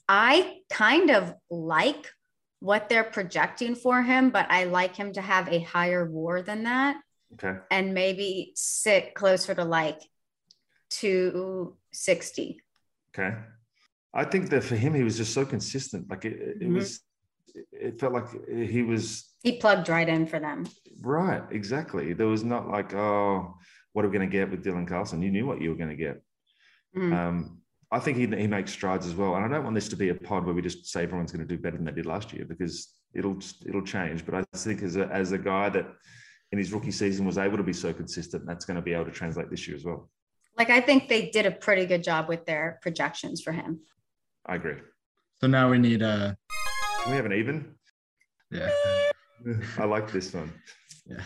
[0.08, 2.12] I kind of like
[2.60, 6.64] what they're projecting for him, but I like him to have a higher war than
[6.64, 6.98] that.
[7.34, 7.60] Okay.
[7.70, 10.00] And maybe sit closer to like
[10.92, 12.62] 260.
[13.14, 13.36] Okay.
[14.14, 16.10] I think that for him, he was just so consistent.
[16.10, 16.76] Like it, it mm-hmm.
[16.76, 17.00] was,
[17.72, 19.30] it felt like he was.
[19.42, 20.68] He plugged right in for them.
[21.02, 21.44] Right.
[21.52, 22.14] Exactly.
[22.14, 23.56] There was not like, oh,
[23.94, 25.22] what are we going to get with Dylan Carlson?
[25.22, 26.22] You knew what you were going to get.
[26.96, 27.14] Mm.
[27.14, 27.60] Um,
[27.92, 29.36] I think he, he makes strides as well.
[29.36, 31.48] And I don't want this to be a pod where we just say everyone's going
[31.48, 34.26] to do better than they did last year because it'll it'll change.
[34.26, 35.86] But I think as a, as a guy that
[36.52, 39.06] in his rookie season was able to be so consistent, that's going to be able
[39.06, 40.10] to translate this year as well.
[40.58, 43.82] Like I think they did a pretty good job with their projections for him.
[44.46, 44.76] I agree.
[45.40, 46.38] So now we need a.
[47.04, 47.76] Can we have an even?
[48.52, 48.70] Yeah.
[49.78, 50.54] I like this one.
[51.06, 51.22] Yeah.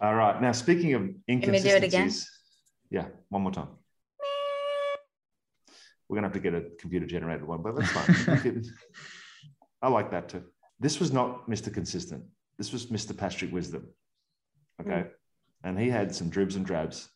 [0.00, 0.40] All right.
[0.40, 1.44] Now, speaking of inconsistencies.
[1.44, 2.12] Can we do it again?
[2.90, 3.68] Yeah, one more time.
[6.08, 8.64] We're going to have to get a computer generated one, but that's fine.
[9.82, 10.42] I like that too.
[10.80, 11.72] This was not Mr.
[11.72, 12.24] Consistent.
[12.56, 13.16] This was Mr.
[13.16, 13.88] Patrick Wisdom.
[14.80, 14.90] Okay.
[14.90, 15.10] Mm.
[15.64, 17.08] And he had some dribs and drabs.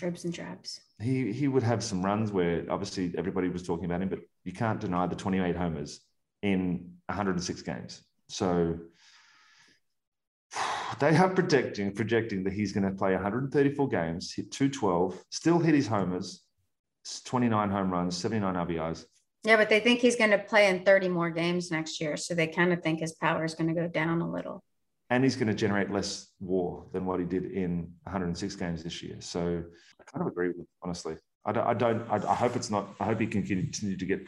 [0.00, 0.80] Dribs and drabs.
[0.98, 4.52] He he would have some runs where obviously everybody was talking about him, but you
[4.52, 6.00] can't deny the 28 homers
[6.42, 8.02] in 106 games.
[8.28, 8.78] So
[11.00, 15.74] they are projecting projecting that he's going to play 134 games, hit 212, still hit
[15.74, 16.44] his homers,
[17.26, 19.04] 29 home runs, 79 RBIs.
[19.44, 22.34] Yeah, but they think he's going to play in 30 more games next year, so
[22.34, 24.62] they kind of think his power is going to go down a little.
[25.08, 29.02] And he's going to generate less WAR than what he did in 106 games this
[29.02, 29.16] year.
[29.18, 29.64] So
[30.12, 31.16] kind of agree with, honestly.
[31.44, 31.66] I don't.
[31.66, 32.88] I, don't, I, I hope it's not.
[33.00, 34.26] I hope he can continue to get.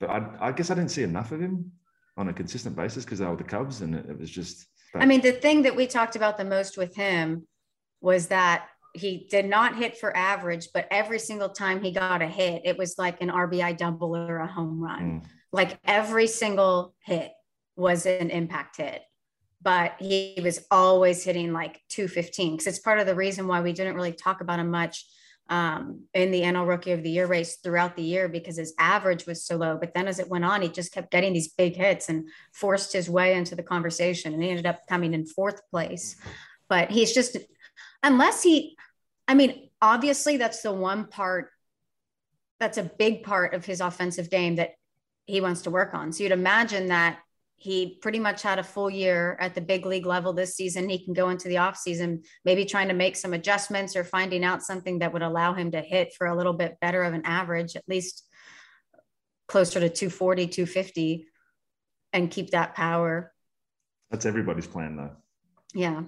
[0.00, 1.72] But I, I guess I didn't see enough of him
[2.16, 5.02] on a consistent basis because they were the Cubs, and it, it was just but.
[5.02, 7.46] I mean, the thing that we talked about the most with him
[8.00, 12.26] was that he did not hit for average, but every single time he got a
[12.26, 15.02] hit, it was like an RBI double or a home run.
[15.02, 15.24] Mm.
[15.52, 17.32] Like every single hit
[17.76, 19.02] was an impact hit,
[19.62, 23.72] but he was always hitting like 215 because it's part of the reason why we
[23.72, 25.06] didn't really talk about him much
[25.48, 29.26] um, in the NL Rookie of the Year race throughout the year because his average
[29.26, 29.78] was so low.
[29.78, 32.92] But then as it went on, he just kept getting these big hits and forced
[32.92, 34.34] his way into the conversation.
[34.34, 36.16] And he ended up coming in fourth place.
[36.68, 37.36] But he's just,
[38.02, 38.76] unless he,
[39.28, 41.50] I mean, obviously, that's the one part,
[42.58, 44.70] that's a big part of his offensive game that
[45.26, 46.12] he wants to work on.
[46.12, 47.18] So you'd imagine that
[47.58, 50.88] he pretty much had a full year at the big league level this season.
[50.88, 54.62] He can go into the offseason, maybe trying to make some adjustments or finding out
[54.62, 57.74] something that would allow him to hit for a little bit better of an average,
[57.74, 58.24] at least
[59.48, 61.26] closer to 240, 250,
[62.12, 63.32] and keep that power.
[64.10, 65.12] That's everybody's plan, though.
[65.74, 66.02] Yeah.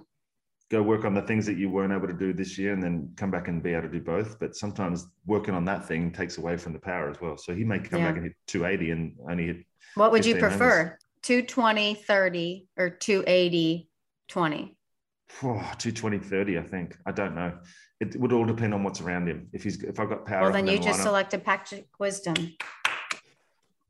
[0.71, 3.11] Go work on the things that you weren't able to do this year and then
[3.17, 4.39] come back and be able to do both.
[4.39, 7.39] But sometimes working on that thing takes away from the power as well.
[7.39, 8.09] So he may come yeah.
[8.09, 9.57] back and hit 280 and only hit.
[9.95, 10.99] What would you prefer?
[11.23, 13.91] 220 30 or 280
[14.29, 14.77] 20
[15.45, 16.97] oh, 220 30 i think.
[17.07, 17.59] I don't know.
[18.01, 19.49] It would all depend on what's around him.
[19.53, 22.37] If he's if i've got power well then you just selected patrick wisdom.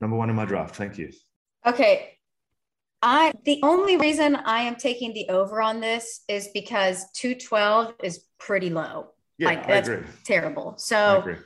[0.00, 0.76] Number one in my draft.
[0.76, 1.10] Thank you.
[1.66, 2.14] Okay.
[3.00, 8.24] I the only reason i am taking the over on this is because 212 is
[8.38, 9.12] pretty low.
[9.38, 9.90] Yeah, like that's
[10.24, 10.74] terrible.
[10.78, 11.36] So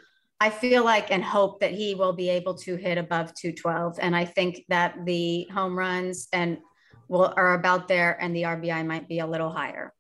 [0.43, 4.01] I feel like and hope that he will be able to hit above 212.
[4.01, 6.59] And I think that the home runs and
[7.07, 9.95] will are about there and the RBI might be a little higher.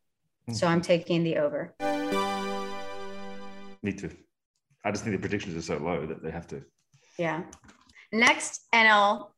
[0.48, 0.54] Mm-hmm.
[0.54, 1.76] So I'm taking the over.
[3.84, 4.10] Me too.
[4.84, 6.64] I just think the predictions are so low that they have to.
[7.16, 7.44] Yeah.
[8.12, 9.28] Next NL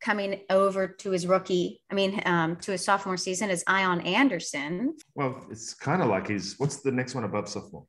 [0.00, 4.96] coming over to his rookie, I mean, um, to his sophomore season is Ian Anderson.
[5.14, 7.84] Well, it's kind of like he's what's the next one above sophomore?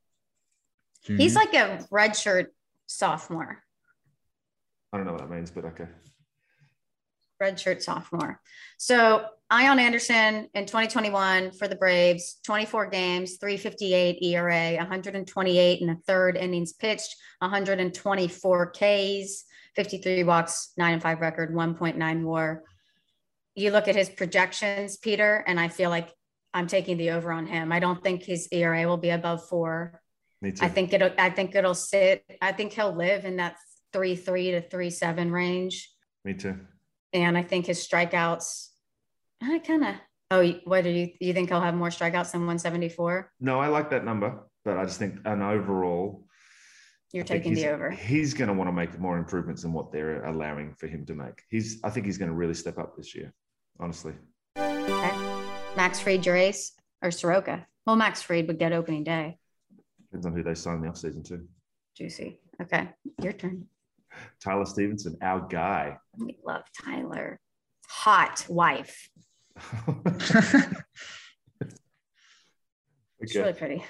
[1.05, 1.17] Mm-hmm.
[1.17, 2.47] He's like a redshirt
[2.85, 3.63] sophomore.
[4.93, 5.87] I don't know what that means, but okay.
[7.41, 8.39] Redshirt sophomore.
[8.77, 15.95] So Ian Anderson in 2021 for the Braves, 24 games, 358 ERA, 128 and a
[16.05, 19.45] third innings pitched, 124 Ks,
[19.75, 22.63] 53 walks, nine and five record, 1.9 WAR.
[23.55, 26.09] You look at his projections, Peter, and I feel like
[26.53, 27.71] I'm taking the over on him.
[27.71, 30.00] I don't think his ERA will be above four.
[30.41, 30.65] Me too.
[30.65, 32.25] I think it'll I think it'll sit.
[32.41, 33.57] I think he'll live in that
[33.93, 35.89] three three to three seven range.
[36.25, 36.57] Me too.
[37.13, 38.69] And I think his strikeouts,
[39.41, 39.95] I kind of
[40.31, 43.31] Oh, what do you you think he'll have more strikeouts than 174?
[43.41, 46.25] No, I like that number, but I just think an overall.
[47.11, 47.91] You're I taking the over.
[47.91, 51.13] He's going to want to make more improvements than what they're allowing for him to
[51.13, 51.43] make.
[51.49, 51.81] He's.
[51.83, 53.33] I think he's going to really step up this year.
[53.77, 54.13] Honestly,
[54.57, 55.11] Okay.
[55.75, 56.71] Max Fried, your ace,
[57.01, 57.67] or Soroka?
[57.85, 59.37] Well, Max Fried would get opening day.
[60.11, 61.47] Depends on who they sign in the offseason too.
[61.95, 62.39] Juicy.
[62.61, 62.89] Okay,
[63.21, 63.67] your turn.
[64.43, 65.97] Tyler Stephenson, our guy.
[66.17, 67.39] We love Tyler.
[67.87, 69.09] Hot wife.
[73.21, 73.83] She's really pretty.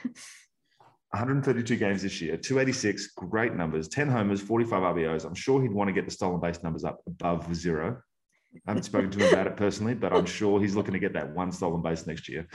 [1.11, 5.25] 132 games this year, 286, great numbers, 10 homers, 45 RBOs.
[5.25, 8.01] I'm sure he'd want to get the stolen base numbers up above zero.
[8.53, 11.13] I haven't spoken to him about it personally, but I'm sure he's looking to get
[11.13, 12.47] that one stolen base next year.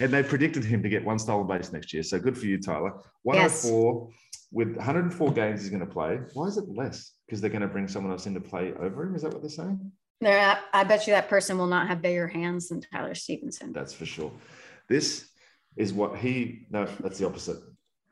[0.00, 2.02] And they predicted him to get one stolen base next year.
[2.02, 2.92] So good for you, Tyler.
[3.22, 4.10] 104
[4.54, 6.20] with 104 games he's going to play.
[6.32, 7.12] Why is it less?
[7.26, 9.14] Because they're going to bring someone else in to play over him.
[9.14, 9.92] Is that what they're saying?
[10.20, 13.72] There, I bet you that person will not have bigger hands than Tyler Stephenson.
[13.72, 14.32] That's for sure.
[14.88, 15.28] This
[15.76, 17.58] is what he, no, that's the opposite.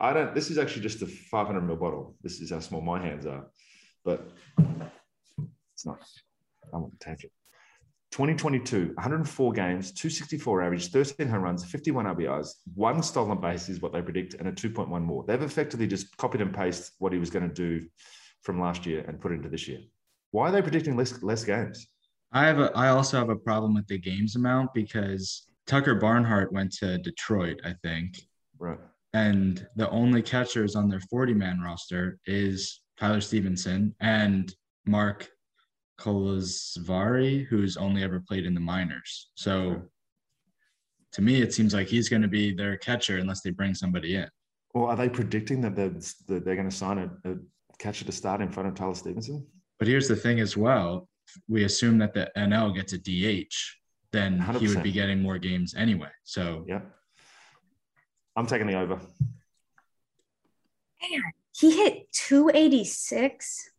[0.00, 2.16] I don't, this is actually just a 500 ml bottle.
[2.22, 3.46] This is how small my hands are,
[4.04, 4.28] but
[5.74, 6.02] it's not.
[6.72, 7.32] I won't take it.
[8.12, 13.92] 2022, 104 games, 264 average, 13 home runs, 51 RBIs, one stolen base is what
[13.92, 15.24] they predict, and a 2.1 more.
[15.26, 17.86] They've effectively just copied and pasted what he was going to do
[18.42, 19.80] from last year and put into this year.
[20.30, 21.86] Why are they predicting less less games?
[22.32, 26.52] I have a I also have a problem with the games amount because Tucker Barnhart
[26.52, 28.20] went to Detroit, I think,
[28.58, 28.78] Right.
[29.14, 34.54] and the only catchers on their 40 man roster is Tyler Stephenson and
[34.86, 35.28] Mark
[35.98, 39.30] Kolozsvary, who's only ever played in the minors.
[39.34, 39.82] So
[41.12, 44.16] to me, it seems like he's going to be their catcher unless they bring somebody
[44.16, 44.28] in.
[44.74, 47.36] Or are they predicting that they're, that they're going to sign a, a
[47.78, 49.46] catcher to start in front of Tyler Stephenson?
[49.78, 51.08] But here's the thing as well.
[51.48, 53.54] We assume that the NL gets a DH,
[54.12, 56.10] then he would be getting more games anyway.
[56.24, 56.80] So Yeah.
[58.34, 58.96] I'm taking the over.
[61.02, 61.22] Man,
[61.54, 63.70] he hit 286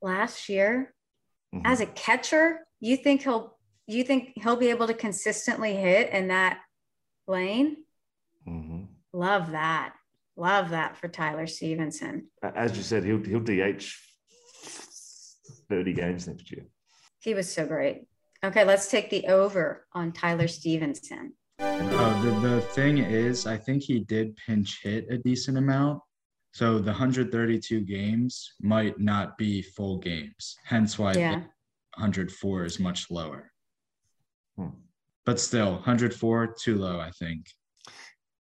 [0.00, 0.93] last year
[1.54, 1.62] Mhm.
[1.64, 2.66] as a catcher.
[2.80, 6.60] You think he'll you think he'll be able to consistently hit in that
[7.26, 7.84] lane?
[8.48, 8.88] Mhm.
[9.12, 9.94] Love that.
[10.36, 12.28] Love that for Tyler Stephenson.
[12.42, 13.94] As you said, he'll he'll DH
[15.68, 16.66] 30 games next year.
[17.20, 18.06] He was so great.
[18.42, 21.34] Okay, let's take the over on Tyler Stephenson.
[21.58, 26.02] Uh, the, the thing is, I think he did pinch hit a decent amount.
[26.54, 31.42] So the 132 games might not be full games, hence why Yeah.
[31.96, 33.52] 104 is much lower.
[34.56, 34.68] Hmm.
[35.26, 37.50] But still, 104 too low, I think.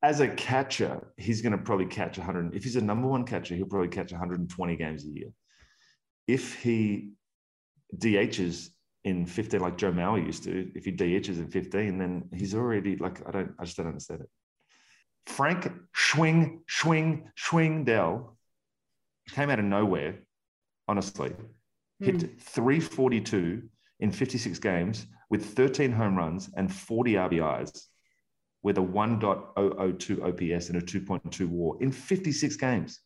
[0.04, 2.54] As a catcher, he's going to probably catch 100.
[2.54, 5.30] If he's a number one catcher, he'll probably catch 120 games a year.
[6.28, 7.14] If he
[7.96, 8.72] DHs
[9.06, 12.98] in 15, like Joe Mauer used to, if he DHs in 15, then he's already
[12.98, 14.30] like, I don't, I just don't understand it.
[15.26, 18.36] Frank Schwing, Schwing, Schwindel
[19.32, 20.20] came out of nowhere,
[20.88, 21.34] honestly,
[22.00, 22.38] hit hmm.
[22.38, 23.64] 342
[24.00, 27.82] in 56 games with 13 home runs and 40 RBIs
[28.62, 33.00] with a 1.002 OPS and a 2.2 war in 56 games.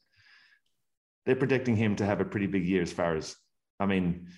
[1.26, 3.36] They're predicting him to have a pretty big year as far as,
[3.80, 4.30] I mean,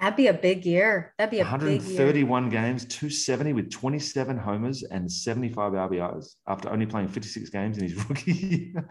[0.00, 1.14] That'd be a big year.
[1.16, 1.70] That'd be a big year.
[1.70, 7.84] 131 games, 270 with 27 homers and 75 RBIs after only playing 56 games in
[7.84, 8.88] his rookie year.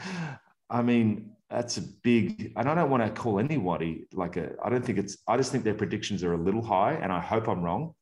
[0.69, 4.69] I mean, that's a big, and I don't want to call anybody like a, I
[4.69, 7.49] don't think it's, I just think their predictions are a little high, and I hope
[7.49, 7.93] I'm wrong,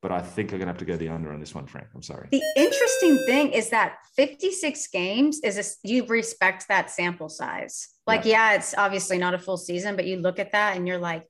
[0.00, 1.88] but I think I'm going to have to go the under on this one, Frank.
[1.94, 2.28] I'm sorry.
[2.32, 7.88] The interesting thing is that 56 games is a, you respect that sample size.
[8.06, 8.54] Like, yeah.
[8.54, 11.24] it's obviously not a full season, but you look at that and you're like,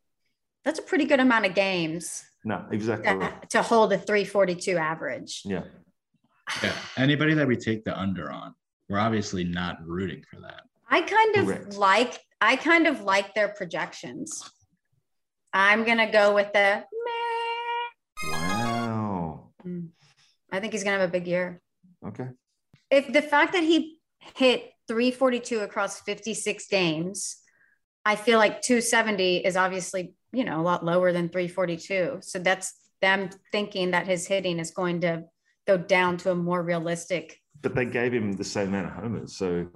[0.64, 3.08] that's a pretty good amount of games No, exactly.
[3.08, 3.50] to, Right.
[3.50, 5.42] to hold a 342 average.
[5.44, 5.64] Yeah.
[6.62, 6.74] Yeah.
[6.96, 8.54] Anybody that we take the under on,
[8.88, 10.62] we're obviously not rooting for that.
[10.88, 11.74] I kind of Correct.
[11.74, 14.42] like I kind of like their projections.
[15.52, 18.32] I'm gonna go with the meh.
[18.32, 19.52] Wow.
[19.62, 19.86] Hmm.
[20.50, 21.60] I think he's gonna have a big year.
[22.06, 22.28] Okay.
[22.90, 23.98] If the fact that he
[24.36, 27.38] hit 342 across 56 games,
[28.04, 32.18] I feel like 270 is obviously, you know, a lot lower than 342.
[32.20, 35.24] So that's them thinking that his hitting is going to
[35.66, 37.40] go down to a more realistic.
[37.60, 39.36] But they gave him the same amount of homers.
[39.36, 39.68] So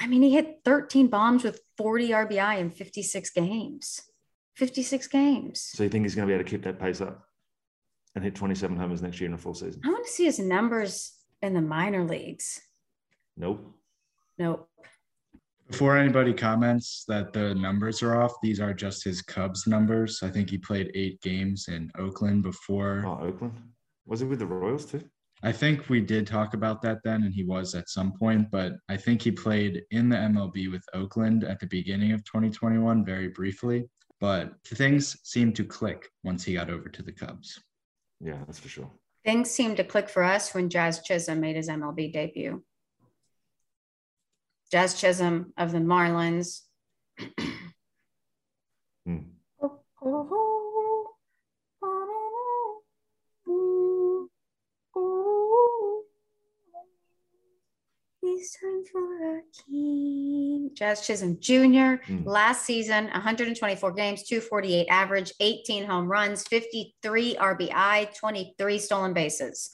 [0.00, 4.02] I mean, he hit 13 bombs with 40 RBI in 56 games.
[4.56, 5.60] 56 games.
[5.74, 7.26] So you think he's going to be able to keep that pace up
[8.14, 9.80] and hit 27 homers next year in a full season?
[9.84, 11.12] I want to see his numbers
[11.42, 12.60] in the minor leagues.
[13.36, 13.74] Nope.
[14.38, 14.68] Nope.
[15.74, 20.22] Before anybody comments that the numbers are off, these are just his Cubs numbers.
[20.22, 23.60] I think he played eight games in Oakland before Oh, Oakland.
[24.06, 25.02] Was it with the Royals too?
[25.42, 28.74] I think we did talk about that then, and he was at some point, but
[28.88, 33.26] I think he played in the MLB with Oakland at the beginning of 2021, very
[33.26, 33.88] briefly.
[34.20, 37.60] But things seemed to click once he got over to the Cubs.
[38.20, 38.92] Yeah, that's for sure.
[39.24, 42.62] Things seemed to click for us when Jazz Chisholm made his MLB debut.
[44.74, 46.62] Jazz Chisholm of the Marlins.
[49.06, 49.18] Hmm.
[58.20, 60.70] It's time for a king.
[60.74, 62.02] Jazz Chisholm Jr.
[62.10, 62.26] Mm.
[62.26, 69.70] Last season, 124 games, 248 average, 18 home runs, 53 RBI, 23 stolen bases,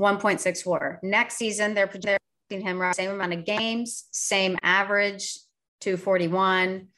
[0.00, 1.00] 1.64.
[1.02, 5.38] Next season, they're projecting him the same amount of games, same average,
[5.80, 6.88] 241,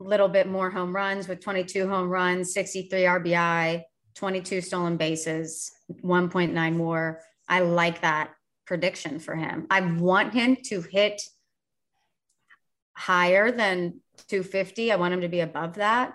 [0.00, 3.82] a little bit more home runs with 22 home runs, 63 RBI,
[4.14, 5.70] 22 stolen bases,
[6.04, 7.20] 1.9 more.
[7.48, 8.30] I like that
[8.66, 9.66] prediction for him.
[9.70, 11.22] I want him to hit
[12.94, 14.92] higher than 250.
[14.92, 16.14] I want him to be above that.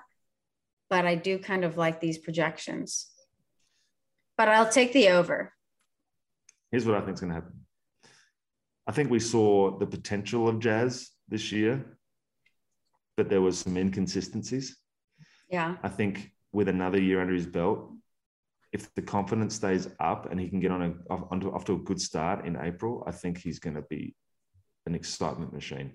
[0.90, 3.10] But I do kind of like these projections.
[4.38, 5.52] But I'll take the over.
[6.72, 7.63] Here's what I think is going to happen.
[8.88, 11.98] I think we saw the potential of Jazz this year,
[13.16, 14.78] but there was some inconsistencies.
[15.50, 15.78] Yeah.
[15.84, 17.92] I think with another year under his belt,
[18.74, 21.74] if the confidence stays up and he can get on a off, onto, off to
[21.74, 24.16] a good start in April, I think he's going to be
[24.86, 25.94] an excitement machine.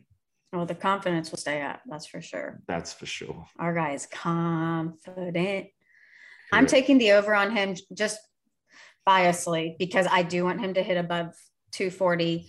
[0.52, 1.80] Well, the confidence will stay up.
[1.86, 2.60] That's for sure.
[2.66, 3.46] That's for sure.
[3.58, 5.66] Our guy is confident.
[6.52, 8.18] I'm taking the over on him just
[9.06, 11.34] biasly because I do want him to hit above
[11.72, 12.48] 240.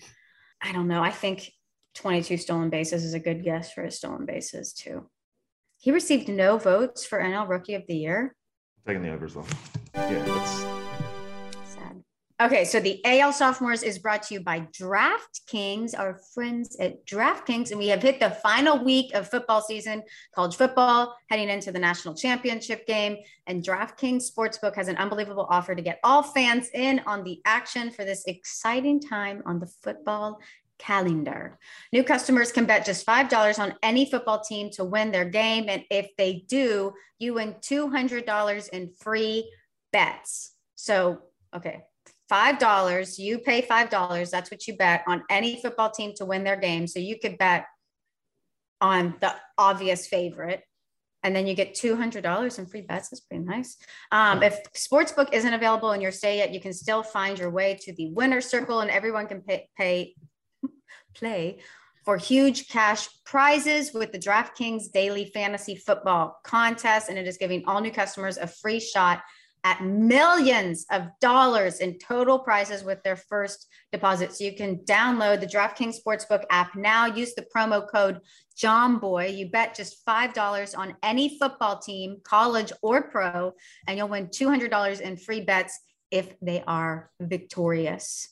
[0.61, 1.01] I don't know.
[1.01, 1.51] I think
[1.95, 5.09] 22 stolen bases is a good guess for his stolen bases too.
[5.77, 8.35] He received no votes for NL Rookie of the Year.
[8.85, 9.47] taking the over as well.
[9.95, 11.08] Yeah, that's.
[12.41, 17.71] Okay, so the AL Sophomores is brought to you by DraftKings, our friends at DraftKings,
[17.71, 20.01] and we have hit the final week of football season,
[20.33, 23.17] college football, heading into the national championship game.
[23.47, 27.91] And DraftKings Sportsbook has an unbelievable offer to get all fans in on the action
[27.91, 30.39] for this exciting time on the football
[30.77, 31.59] calendar.
[31.91, 35.65] New customers can bet just $5 on any football team to win their game.
[35.67, 39.51] And if they do, you win $200 in free
[39.91, 40.53] bets.
[40.75, 41.23] So,
[41.53, 41.81] okay,
[42.31, 44.31] $5, you pay $5.
[44.31, 46.87] That's what you bet on any football team to win their game.
[46.87, 47.65] So you could bet
[48.81, 50.63] on the obvious favorite.
[51.21, 53.09] And then you get $200 in free bets.
[53.09, 53.75] That's pretty nice.
[54.11, 57.77] Um, if Sportsbook isn't available in your state yet, you can still find your way
[57.81, 60.15] to the winner circle and everyone can pay, pay
[61.13, 61.59] play
[62.05, 67.09] for huge cash prizes with the DraftKings Daily Fantasy Football Contest.
[67.09, 69.21] And it is giving all new customers a free shot
[69.63, 74.33] at millions of dollars in total prizes with their first deposit.
[74.33, 77.05] So you can download the DraftKings Sportsbook app now.
[77.05, 78.21] Use the promo code
[78.57, 79.35] JOMBOY.
[79.35, 83.53] You bet just $5 on any football team, college or pro,
[83.87, 85.79] and you'll win $200 in free bets
[86.11, 88.29] if they are victorious.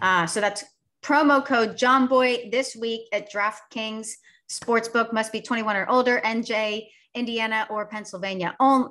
[0.00, 0.64] Uh, so that's
[1.02, 4.08] promo code JOMBOY this week at DraftKings
[4.50, 5.12] Sportsbook.
[5.12, 8.54] Must be 21 or older, NJ, Indiana, or Pennsylvania.
[8.60, 8.90] Only,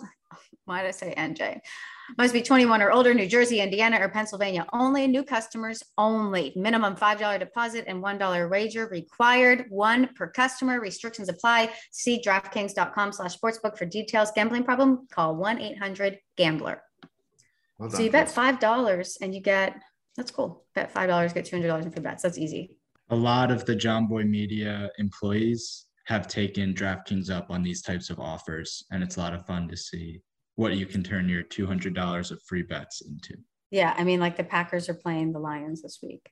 [0.68, 1.62] why did I say NJ?
[2.18, 5.08] Must be 21 or older, New Jersey, Indiana, or Pennsylvania only.
[5.08, 6.54] New customers only.
[6.56, 9.66] Minimum $5 deposit and $1 wager required.
[9.70, 10.80] One per customer.
[10.80, 11.72] Restrictions apply.
[11.92, 14.32] See DraftKings.com slash sportsbook for details.
[14.36, 15.08] Gambling problem?
[15.10, 16.82] Call 1-800-GAMBLER.
[17.80, 19.82] well So you bet five dollars and you get
[20.16, 20.66] that's cool.
[20.74, 22.24] Bet five dollars, get two hundred dollars in free bets.
[22.24, 22.78] That's easy.
[23.10, 28.20] A lot of the Jomboy Media employees have taken DraftKings up on these types of
[28.20, 30.22] offers, and it's a lot of fun to see
[30.58, 33.38] what you can turn your $200 of free bets into.
[33.72, 36.30] Yeah, I mean, like the Packers are playing the Lions this week.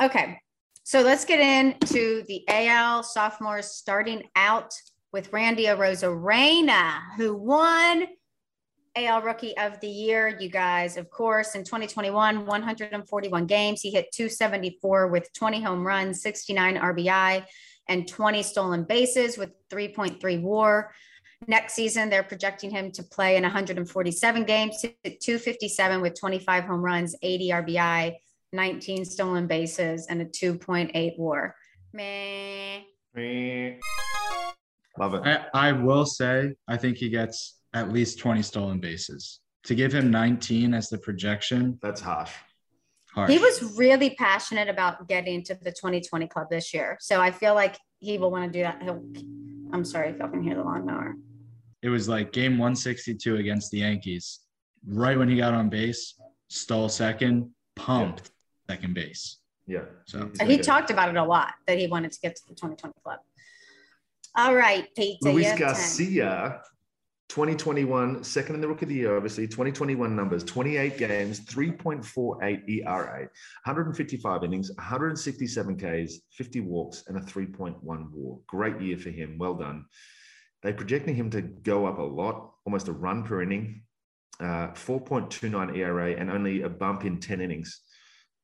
[0.00, 0.38] Okay,
[0.84, 4.72] so let's get into the AL sophomores, starting out
[5.12, 8.06] with Randy Arozarena, who won
[8.94, 10.38] AL Rookie of the Year.
[10.40, 13.80] You guys, of course, in 2021, 141 games.
[13.80, 17.44] He hit 274 with 20 home runs, 69 RBI,
[17.88, 20.92] and 20 stolen bases with 3.3 WAR.
[21.46, 27.14] Next season, they're projecting him to play in 147 games, 257 with 25 home runs,
[27.22, 28.14] 80 RBI,
[28.52, 31.54] 19 stolen bases, and a 2.8 WAR.
[31.92, 32.80] Meh.
[34.98, 35.22] Love it.
[35.24, 39.40] I, I will say, I think he gets at least 20 stolen bases.
[39.64, 42.32] To give him 19 as the projection, That's harsh.
[43.14, 43.30] harsh.
[43.30, 46.96] He was really passionate about getting to the 2020 club this year.
[47.00, 48.82] So I feel like he will want to do that.
[48.82, 49.02] He'll,
[49.72, 51.16] I'm sorry if y'all can hear the lawnmower.
[51.82, 54.40] It was like game 162 against the Yankees.
[54.86, 56.14] Right when he got on base,
[56.48, 58.30] stole second, pumped
[58.68, 58.74] yeah.
[58.74, 59.38] second base.
[59.66, 59.84] Yeah.
[60.06, 60.58] So he okay.
[60.58, 63.18] talked about it a lot that he wanted to get to the 2020 club.
[64.36, 65.18] All right, Pete.
[65.22, 66.62] Luis Garcia
[67.28, 69.46] 2021, second in the rookie of the year, obviously.
[69.46, 73.20] 2021 numbers 28 games, 3.48 ERA,
[73.64, 78.38] 155 innings, 167 Ks, 50 walks, and a 3.1 war.
[78.46, 79.36] Great year for him.
[79.38, 79.84] Well done.
[80.62, 83.82] They're projecting him to go up a lot, almost a run per inning,
[84.40, 87.80] uh, 4.29 ERA, and only a bump in 10 innings.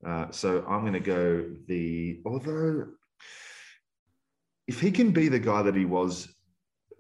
[0.07, 2.87] Uh, so I'm going to go the, although
[4.67, 6.29] if he can be the guy that he was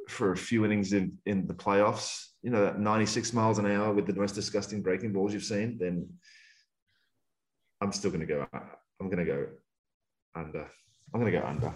[0.08, 3.92] for a few innings in, in the playoffs, you know, that 96 miles an hour
[3.92, 6.08] with the most disgusting breaking balls you've seen, then
[7.80, 8.46] I'm still going to go.
[8.52, 9.46] I'm going to go
[10.34, 10.66] under.
[11.12, 11.72] I'm going to go under.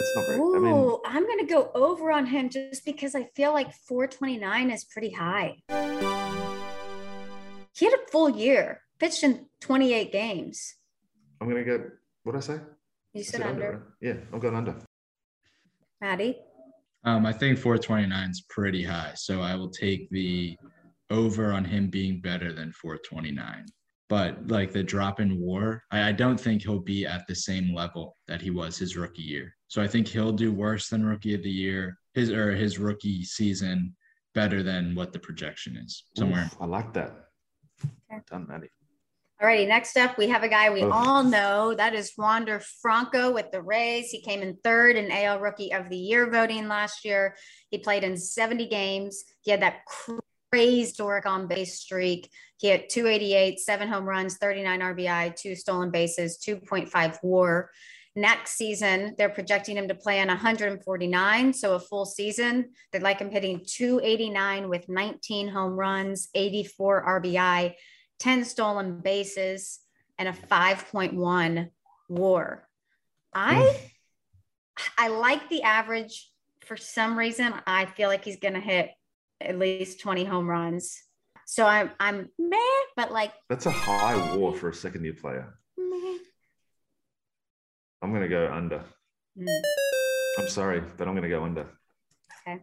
[0.00, 0.38] It's not very.
[0.38, 3.72] Ooh, I mean, I'm going to go over on him just because I feel like
[3.74, 5.58] 429 is pretty high.
[7.76, 10.74] He had a full year, pitched in 28 games.
[11.40, 11.90] I'm going to go.
[12.24, 12.60] What did I say?
[13.12, 13.66] You said, said under.
[13.66, 13.86] under right?
[14.00, 14.76] Yeah, I'm going under.
[16.00, 16.38] Maddie?
[17.04, 19.12] Um, I think 429 is pretty high.
[19.16, 20.56] So I will take the
[21.10, 23.66] over on him being better than 429.
[24.10, 27.72] But like the drop in war, I, I don't think he'll be at the same
[27.72, 29.54] level that he was his rookie year.
[29.68, 33.22] So I think he'll do worse than rookie of the year, his or his rookie
[33.22, 33.94] season
[34.34, 36.04] better than what the projection is.
[36.16, 36.46] Somewhere.
[36.46, 37.12] Oof, I like that.
[38.12, 38.20] Okay.
[38.28, 38.70] Done, Maddie.
[39.40, 40.90] Alrighty, next up, we have a guy we oh.
[40.90, 41.72] all know.
[41.74, 44.10] That is Wander Franco with the Rays.
[44.10, 47.36] He came in third in AL Rookie of the Year voting last year.
[47.70, 49.24] He played in 70 games.
[49.42, 49.84] He had that
[50.52, 52.30] crazy historic on base streak.
[52.58, 57.70] He had 288, seven home runs, 39 RBI, two stolen bases, 2.5 WAR.
[58.16, 62.70] Next season, they're projecting him to play on 149, so a full season.
[62.90, 67.74] They'd like him hitting 289 with 19 home runs, 84 RBI
[68.18, 69.80] 10 stolen bases,
[70.18, 71.70] and a 5.1
[72.08, 72.68] war.
[73.32, 73.86] I hmm.
[74.96, 76.30] I like the average
[76.64, 77.54] for some reason.
[77.66, 78.90] I feel like he's gonna hit
[79.40, 81.02] at least 20 home runs.
[81.46, 82.58] So I'm I'm meh,
[82.96, 85.58] but like that's a high war for a second year player.
[85.76, 86.18] Meh.
[88.02, 88.84] I'm gonna go under.
[89.36, 89.48] Mm.
[90.38, 91.66] I'm sorry, but I'm gonna go under.
[92.46, 92.60] Okay.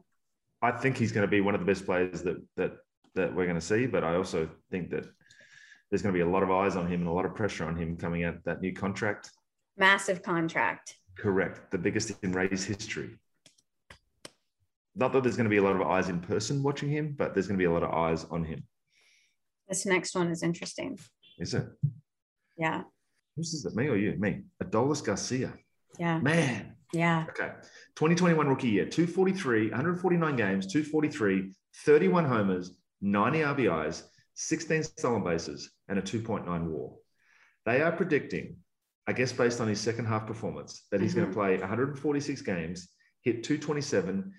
[0.62, 2.78] I think he's going to be one of the best players that that
[3.16, 5.06] that we're going to see, but I also think that
[5.90, 7.66] there's going to be a lot of eyes on him and a lot of pressure
[7.66, 9.32] on him coming out that new contract.
[9.78, 10.96] Massive contract.
[11.18, 11.72] Correct.
[11.72, 13.18] The biggest in Rays history.
[14.98, 17.34] Not that there's going to be a lot of eyes in person watching him, but
[17.34, 18.64] there's going to be a lot of eyes on him.
[19.70, 20.98] This next one is interesting.
[21.38, 21.68] Is it?
[22.58, 22.82] Yeah.
[23.36, 23.76] Who's this?
[23.76, 24.16] Me or you?
[24.18, 24.42] Me.
[24.64, 25.54] Adolis Garcia.
[26.00, 26.20] Yeah.
[26.20, 26.76] Man.
[26.94, 27.26] Yeah.
[27.30, 27.52] Okay.
[27.96, 31.52] 2021 rookie year, 243, 149 games, 243,
[31.86, 32.72] 31 homers,
[33.02, 36.96] 90 RBIs, 16 stolen bases, and a 2.9 war.
[37.66, 38.56] They are predicting,
[39.06, 41.22] I guess based on his second half performance, that he's mm-hmm.
[41.22, 42.88] going to play 146 games,
[43.22, 44.32] hit 227,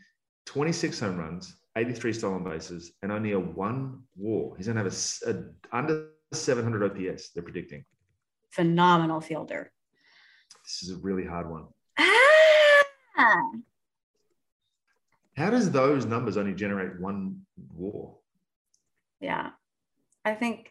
[0.48, 4.56] 26 home runs, 83 stolen bases, and only a one war.
[4.56, 7.84] He's going to have a, a under 700 OPS, they're predicting.
[8.52, 9.70] Phenomenal fielder.
[10.64, 11.66] This is a really hard one.
[11.98, 13.50] Ah!
[15.36, 17.42] How does those numbers only generate one
[17.74, 18.16] war?
[19.20, 19.50] Yeah.
[20.24, 20.70] I think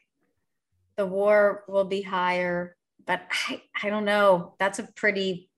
[0.95, 2.75] the war will be higher,
[3.05, 4.55] but I, I don't know.
[4.57, 5.51] That's a pretty,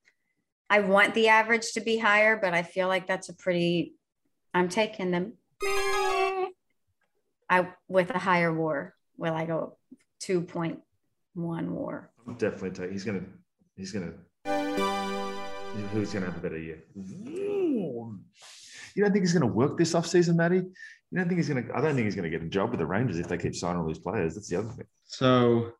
[0.69, 3.95] I want the average to be higher, but I feel like that's a pretty,
[4.53, 5.33] I'm taking them.
[7.49, 8.95] I with a higher war.
[9.17, 9.77] Will I go
[10.23, 10.77] 2.1
[11.35, 12.11] war?
[12.27, 12.91] I'm definitely take.
[12.91, 13.23] He's gonna.
[13.75, 14.13] He's gonna.
[15.93, 16.83] Who's gonna have a better year?
[16.95, 18.21] You
[18.97, 20.63] don't think he's gonna work this off season, Maddie?
[21.11, 21.75] You don't think he's going to?
[21.75, 23.55] I don't think he's going to get a job with the Rangers if they keep
[23.55, 24.35] signing all these players.
[24.35, 24.85] That's the other thing.
[25.05, 25.71] So,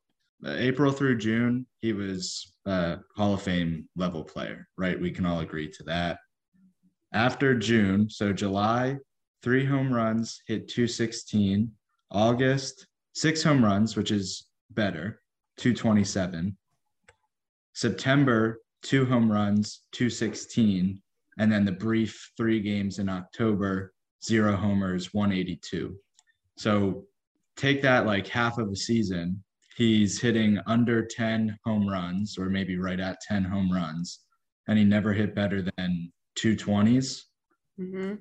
[0.44, 5.00] uh, April through June, he was a Hall of Fame level player, right?
[5.00, 6.20] We can all agree to that.
[7.14, 8.98] After June, so July,
[9.42, 11.72] three home runs, hit 216.
[12.12, 15.22] August, six home runs, which is better,
[15.58, 16.56] 227.
[17.74, 21.02] September, two home runs, 216.
[21.40, 23.94] And then the brief three games in October,
[24.24, 25.96] zero homers, 182.
[26.58, 27.06] So
[27.56, 29.44] take that like half of a season.
[29.76, 34.20] He's hitting under 10 home runs, or maybe right at 10 home runs,
[34.68, 37.22] and he never hit better than 220s.
[37.80, 38.16] Mm-hmm.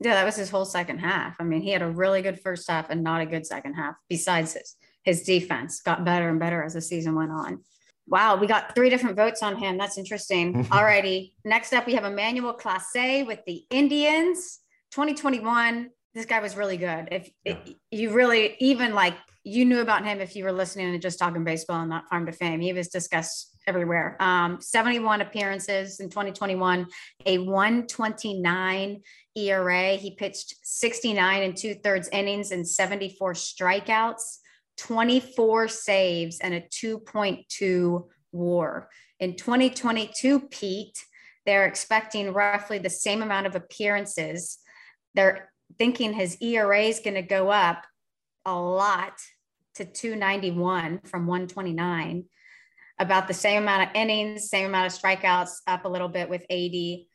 [0.00, 1.36] Yeah, that was his whole second half.
[1.40, 3.94] I mean, he had a really good first half and not a good second half.
[4.08, 4.76] Besides his
[5.06, 7.62] his defense got better and better as the season went on.
[8.08, 9.78] Wow, we got three different votes on him.
[9.78, 10.64] That's interesting.
[10.66, 11.32] Alrighty.
[11.44, 14.60] Next up, we have Emmanuel Clase with the Indians.
[14.92, 17.08] 2021 this guy was really good.
[17.12, 17.58] If Yeah.
[17.90, 19.14] you really even like
[19.44, 22.26] you knew about him if you were listening and just talking baseball and not farm
[22.26, 22.58] to fame.
[22.60, 24.16] He was discussed everywhere.
[24.18, 26.86] Um, 71 appearances in 2021,
[27.26, 29.02] a 129
[29.36, 29.90] ERA.
[29.96, 34.38] He pitched 69 and two thirds innings and 74 strikeouts,
[34.78, 38.88] 24 saves, and a 2.2 war.
[39.20, 40.98] In 2022, Pete,
[41.44, 44.58] they're expecting roughly the same amount of appearances.
[45.14, 47.84] They're thinking his ERA is going to go up
[48.44, 49.20] a lot
[49.74, 52.24] to 291 from 129.
[52.98, 56.44] About the same amount of innings, same amount of strikeouts, up a little bit with
[56.48, 57.08] 80.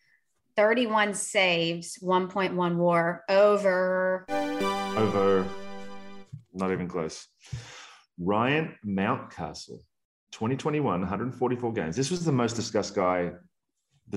[0.55, 4.25] 31 saves, 1.1 war over.
[4.29, 5.47] Over,
[6.53, 7.27] not even close.
[8.19, 9.79] Ryan Mountcastle,
[10.31, 11.95] 2021, 144 games.
[11.95, 13.31] This was the most discussed guy,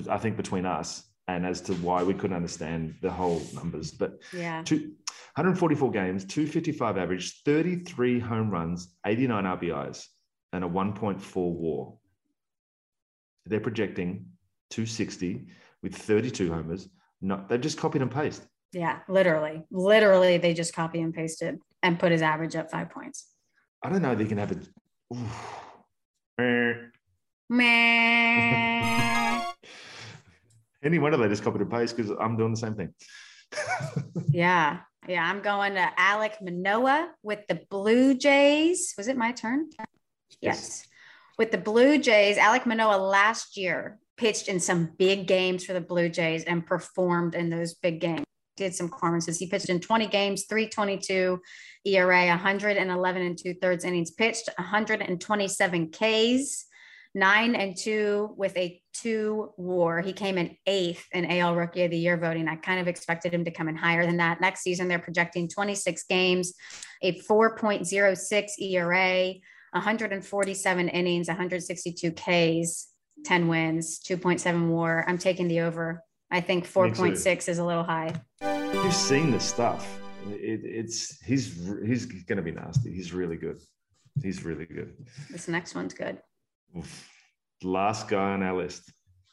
[0.09, 3.91] I think, between us and as to why we couldn't understand the whole numbers.
[3.91, 4.61] But Yeah.
[4.63, 4.93] two,
[5.35, 10.07] 144 games, 255 average, 33 home runs, 89 RBIs,
[10.53, 11.97] and a 1.4 war.
[13.45, 14.27] They're projecting
[14.69, 15.47] 260
[15.81, 16.89] with 32 homers.
[17.21, 18.47] No, they've just copied and pasted.
[18.71, 18.99] Yeah.
[19.07, 19.63] Literally.
[19.71, 23.27] Literally, they just copy and pasted and put his average up five points.
[23.83, 24.57] I don't know if they can have a.
[26.41, 26.73] Eh.
[27.49, 29.31] Meh.
[30.85, 32.93] Any wonder they just copied and pasted because I'm doing the same thing.
[34.29, 34.81] yeah.
[35.07, 35.23] Yeah.
[35.23, 38.93] I'm going to Alek Manoah with the Blue Jays.
[38.95, 39.69] Was it my turn?
[40.41, 40.87] Yes.
[41.39, 45.81] With the Blue Jays, Alek Manoah last year pitched in some big games for the
[45.81, 48.23] Blue Jays and performed in those big games.
[48.55, 49.37] Did some performances.
[49.37, 51.41] He pitched in 20 games, 322
[51.85, 56.65] ERA, 111 and two thirds innings pitched, 127 Ks,
[57.15, 60.01] nine and two with a two war.
[60.01, 62.47] He came in eighth in AL Rookie of the Year voting.
[62.47, 64.41] I kind of expected him to come in higher than that.
[64.41, 66.53] Next season, they're projecting 26 games,
[67.01, 69.33] a 4.06 ERA,
[69.71, 72.87] 147 innings, 162 Ks,
[73.23, 75.05] 10 wins, 2.7 war.
[75.07, 76.03] I'm taking the over.
[76.29, 78.13] I think 4.6 is a little high.
[78.41, 79.99] You've seen this stuff.
[80.27, 81.53] It, it's he's
[81.85, 82.91] he's going to be nasty.
[82.91, 83.61] He's really good.
[84.21, 84.93] He's really good.
[85.29, 86.19] This next one's good.
[87.63, 88.91] Last guy on our list.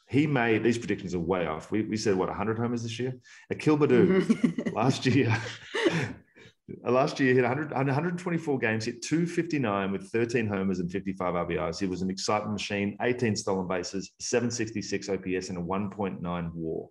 [0.09, 1.71] He made these predictions are way off.
[1.71, 3.15] We, we said what 100 homers this year.
[3.49, 5.35] Akil Baddoo last year.
[6.85, 11.79] Last year, he hit 100, 124 games, hit 259 with 13 homers and 55 RBIs.
[11.79, 16.89] He was an excitement machine, 18 stolen bases, 766 OPS, and a 1.9 WAR.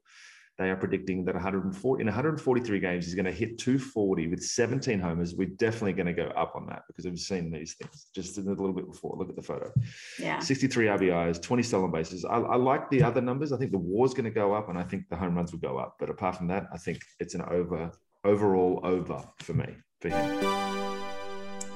[0.62, 5.00] They are predicting that 140 in 143 games, he's going to hit 240 with 17
[5.00, 5.34] homers.
[5.34, 8.42] We're definitely going to go up on that because we've seen these things just a
[8.42, 9.16] little bit before.
[9.18, 9.72] Look at the photo.
[10.20, 10.38] yeah.
[10.38, 12.24] 63 RBIs, 20 stolen bases.
[12.24, 13.52] I, I like the other numbers.
[13.52, 15.58] I think the war's going to go up, and I think the home runs will
[15.58, 15.96] go up.
[15.98, 17.90] But apart from that, I think it's an over
[18.24, 19.66] overall over for me
[20.00, 20.46] for him.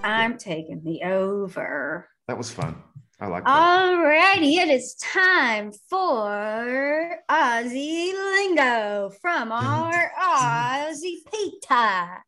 [0.04, 2.08] I'm taking the over.
[2.28, 2.76] That was fun.
[3.18, 3.50] I like that.
[3.50, 12.24] Alrighty, it is time for Aussie lingo from our Aussie Peter.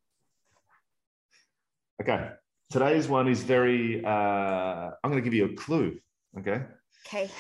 [2.01, 2.31] Okay.
[2.71, 4.05] Today's one is very.
[4.05, 5.99] Uh, I'm going to give you a clue.
[6.39, 6.63] Okay.
[7.07, 7.31] Okay.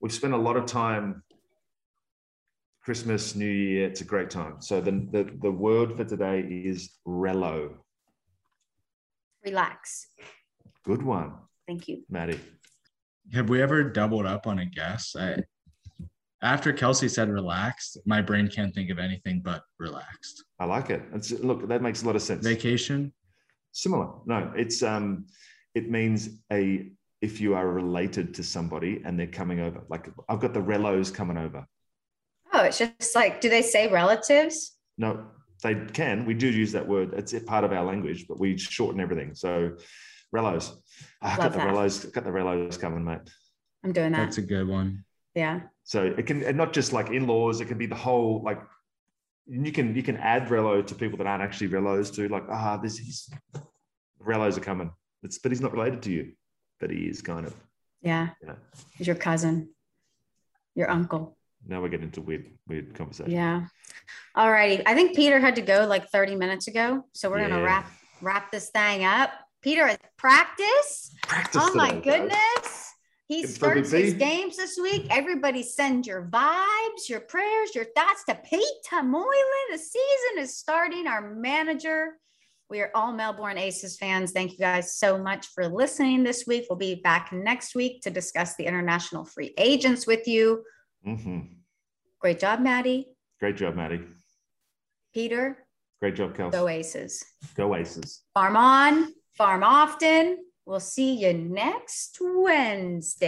[0.00, 1.22] We've spent a lot of time.
[2.82, 3.88] Christmas, New Year.
[3.88, 4.56] It's a great time.
[4.60, 7.74] So the the, the word for today is relo.
[9.44, 10.06] Relax.
[10.84, 11.34] Good one,
[11.66, 12.04] Thank you.
[12.08, 12.40] Maddie.
[13.32, 15.14] Have we ever doubled up on a guess?
[15.18, 15.36] I,
[16.42, 20.44] after Kelsey said relaxed, my brain can't think of anything but relaxed.
[20.58, 21.02] I like it.
[21.12, 22.44] It's, look, that makes a lot of sense.
[22.44, 23.12] Vacation.
[23.72, 24.08] Similar.
[24.26, 25.26] No, it's um,
[25.74, 26.90] it means a
[27.20, 29.82] if you are related to somebody and they're coming over.
[29.88, 31.66] Like I've got the relos coming over.
[32.52, 34.76] Oh, it's just like, do they say relatives?
[34.98, 35.26] No,
[35.62, 36.24] they can.
[36.24, 37.12] We do use that word.
[37.14, 39.34] It's a part of our language, but we shorten everything.
[39.34, 39.76] So
[40.34, 40.72] relos.
[41.22, 41.68] Ah, I've got the that.
[41.68, 42.12] relos.
[42.12, 43.20] Got the relos coming, mate.
[43.84, 44.18] I'm doing that.
[44.18, 45.04] That's a good one.
[45.34, 45.60] yeah.
[45.84, 47.60] So it can, and not just like in-laws.
[47.60, 48.60] It can be the whole like.
[49.46, 52.28] You can you can add relo to people that aren't actually relos too.
[52.28, 53.28] Like ah, this he's
[54.24, 54.92] relos are coming.
[55.22, 56.32] It's but he's not related to you,
[56.78, 57.54] but he is kind of.
[58.02, 58.28] Yeah.
[58.44, 58.54] Yeah.
[58.96, 59.70] He's your cousin,
[60.74, 61.36] your uncle.
[61.66, 63.32] Now we're getting into weird weird conversation.
[63.32, 63.66] Yeah.
[64.36, 64.82] All righty.
[64.86, 67.04] I think Peter had to go like 30 minutes ago.
[67.12, 67.90] So we're gonna wrap
[68.22, 69.32] wrap this thing up.
[69.62, 71.14] Peter at practice.
[71.22, 72.20] Practice Oh my today, guys.
[72.20, 72.86] goodness.
[73.28, 75.06] He It's starts his games this week.
[75.10, 79.26] Everybody send your vibes, your prayers, your thoughts to Pete Moylan.
[79.70, 81.06] The season is starting.
[81.06, 82.16] Our manager.
[82.70, 84.32] We are all Melbourne Aces fans.
[84.32, 86.66] Thank you guys so much for listening this week.
[86.68, 90.64] We'll be back next week to discuss the international free agents with you.
[91.06, 91.56] Mhm.
[92.20, 93.08] Great job, Maddie.
[93.40, 94.06] Great job, Maddie.
[95.14, 95.66] Peter,
[96.00, 96.52] Great job, Kels.
[96.52, 97.24] Go Aces.
[97.54, 98.22] Go Aces.
[98.34, 100.36] Farm on, farm often.
[100.66, 103.22] We'll see you next Wednesday.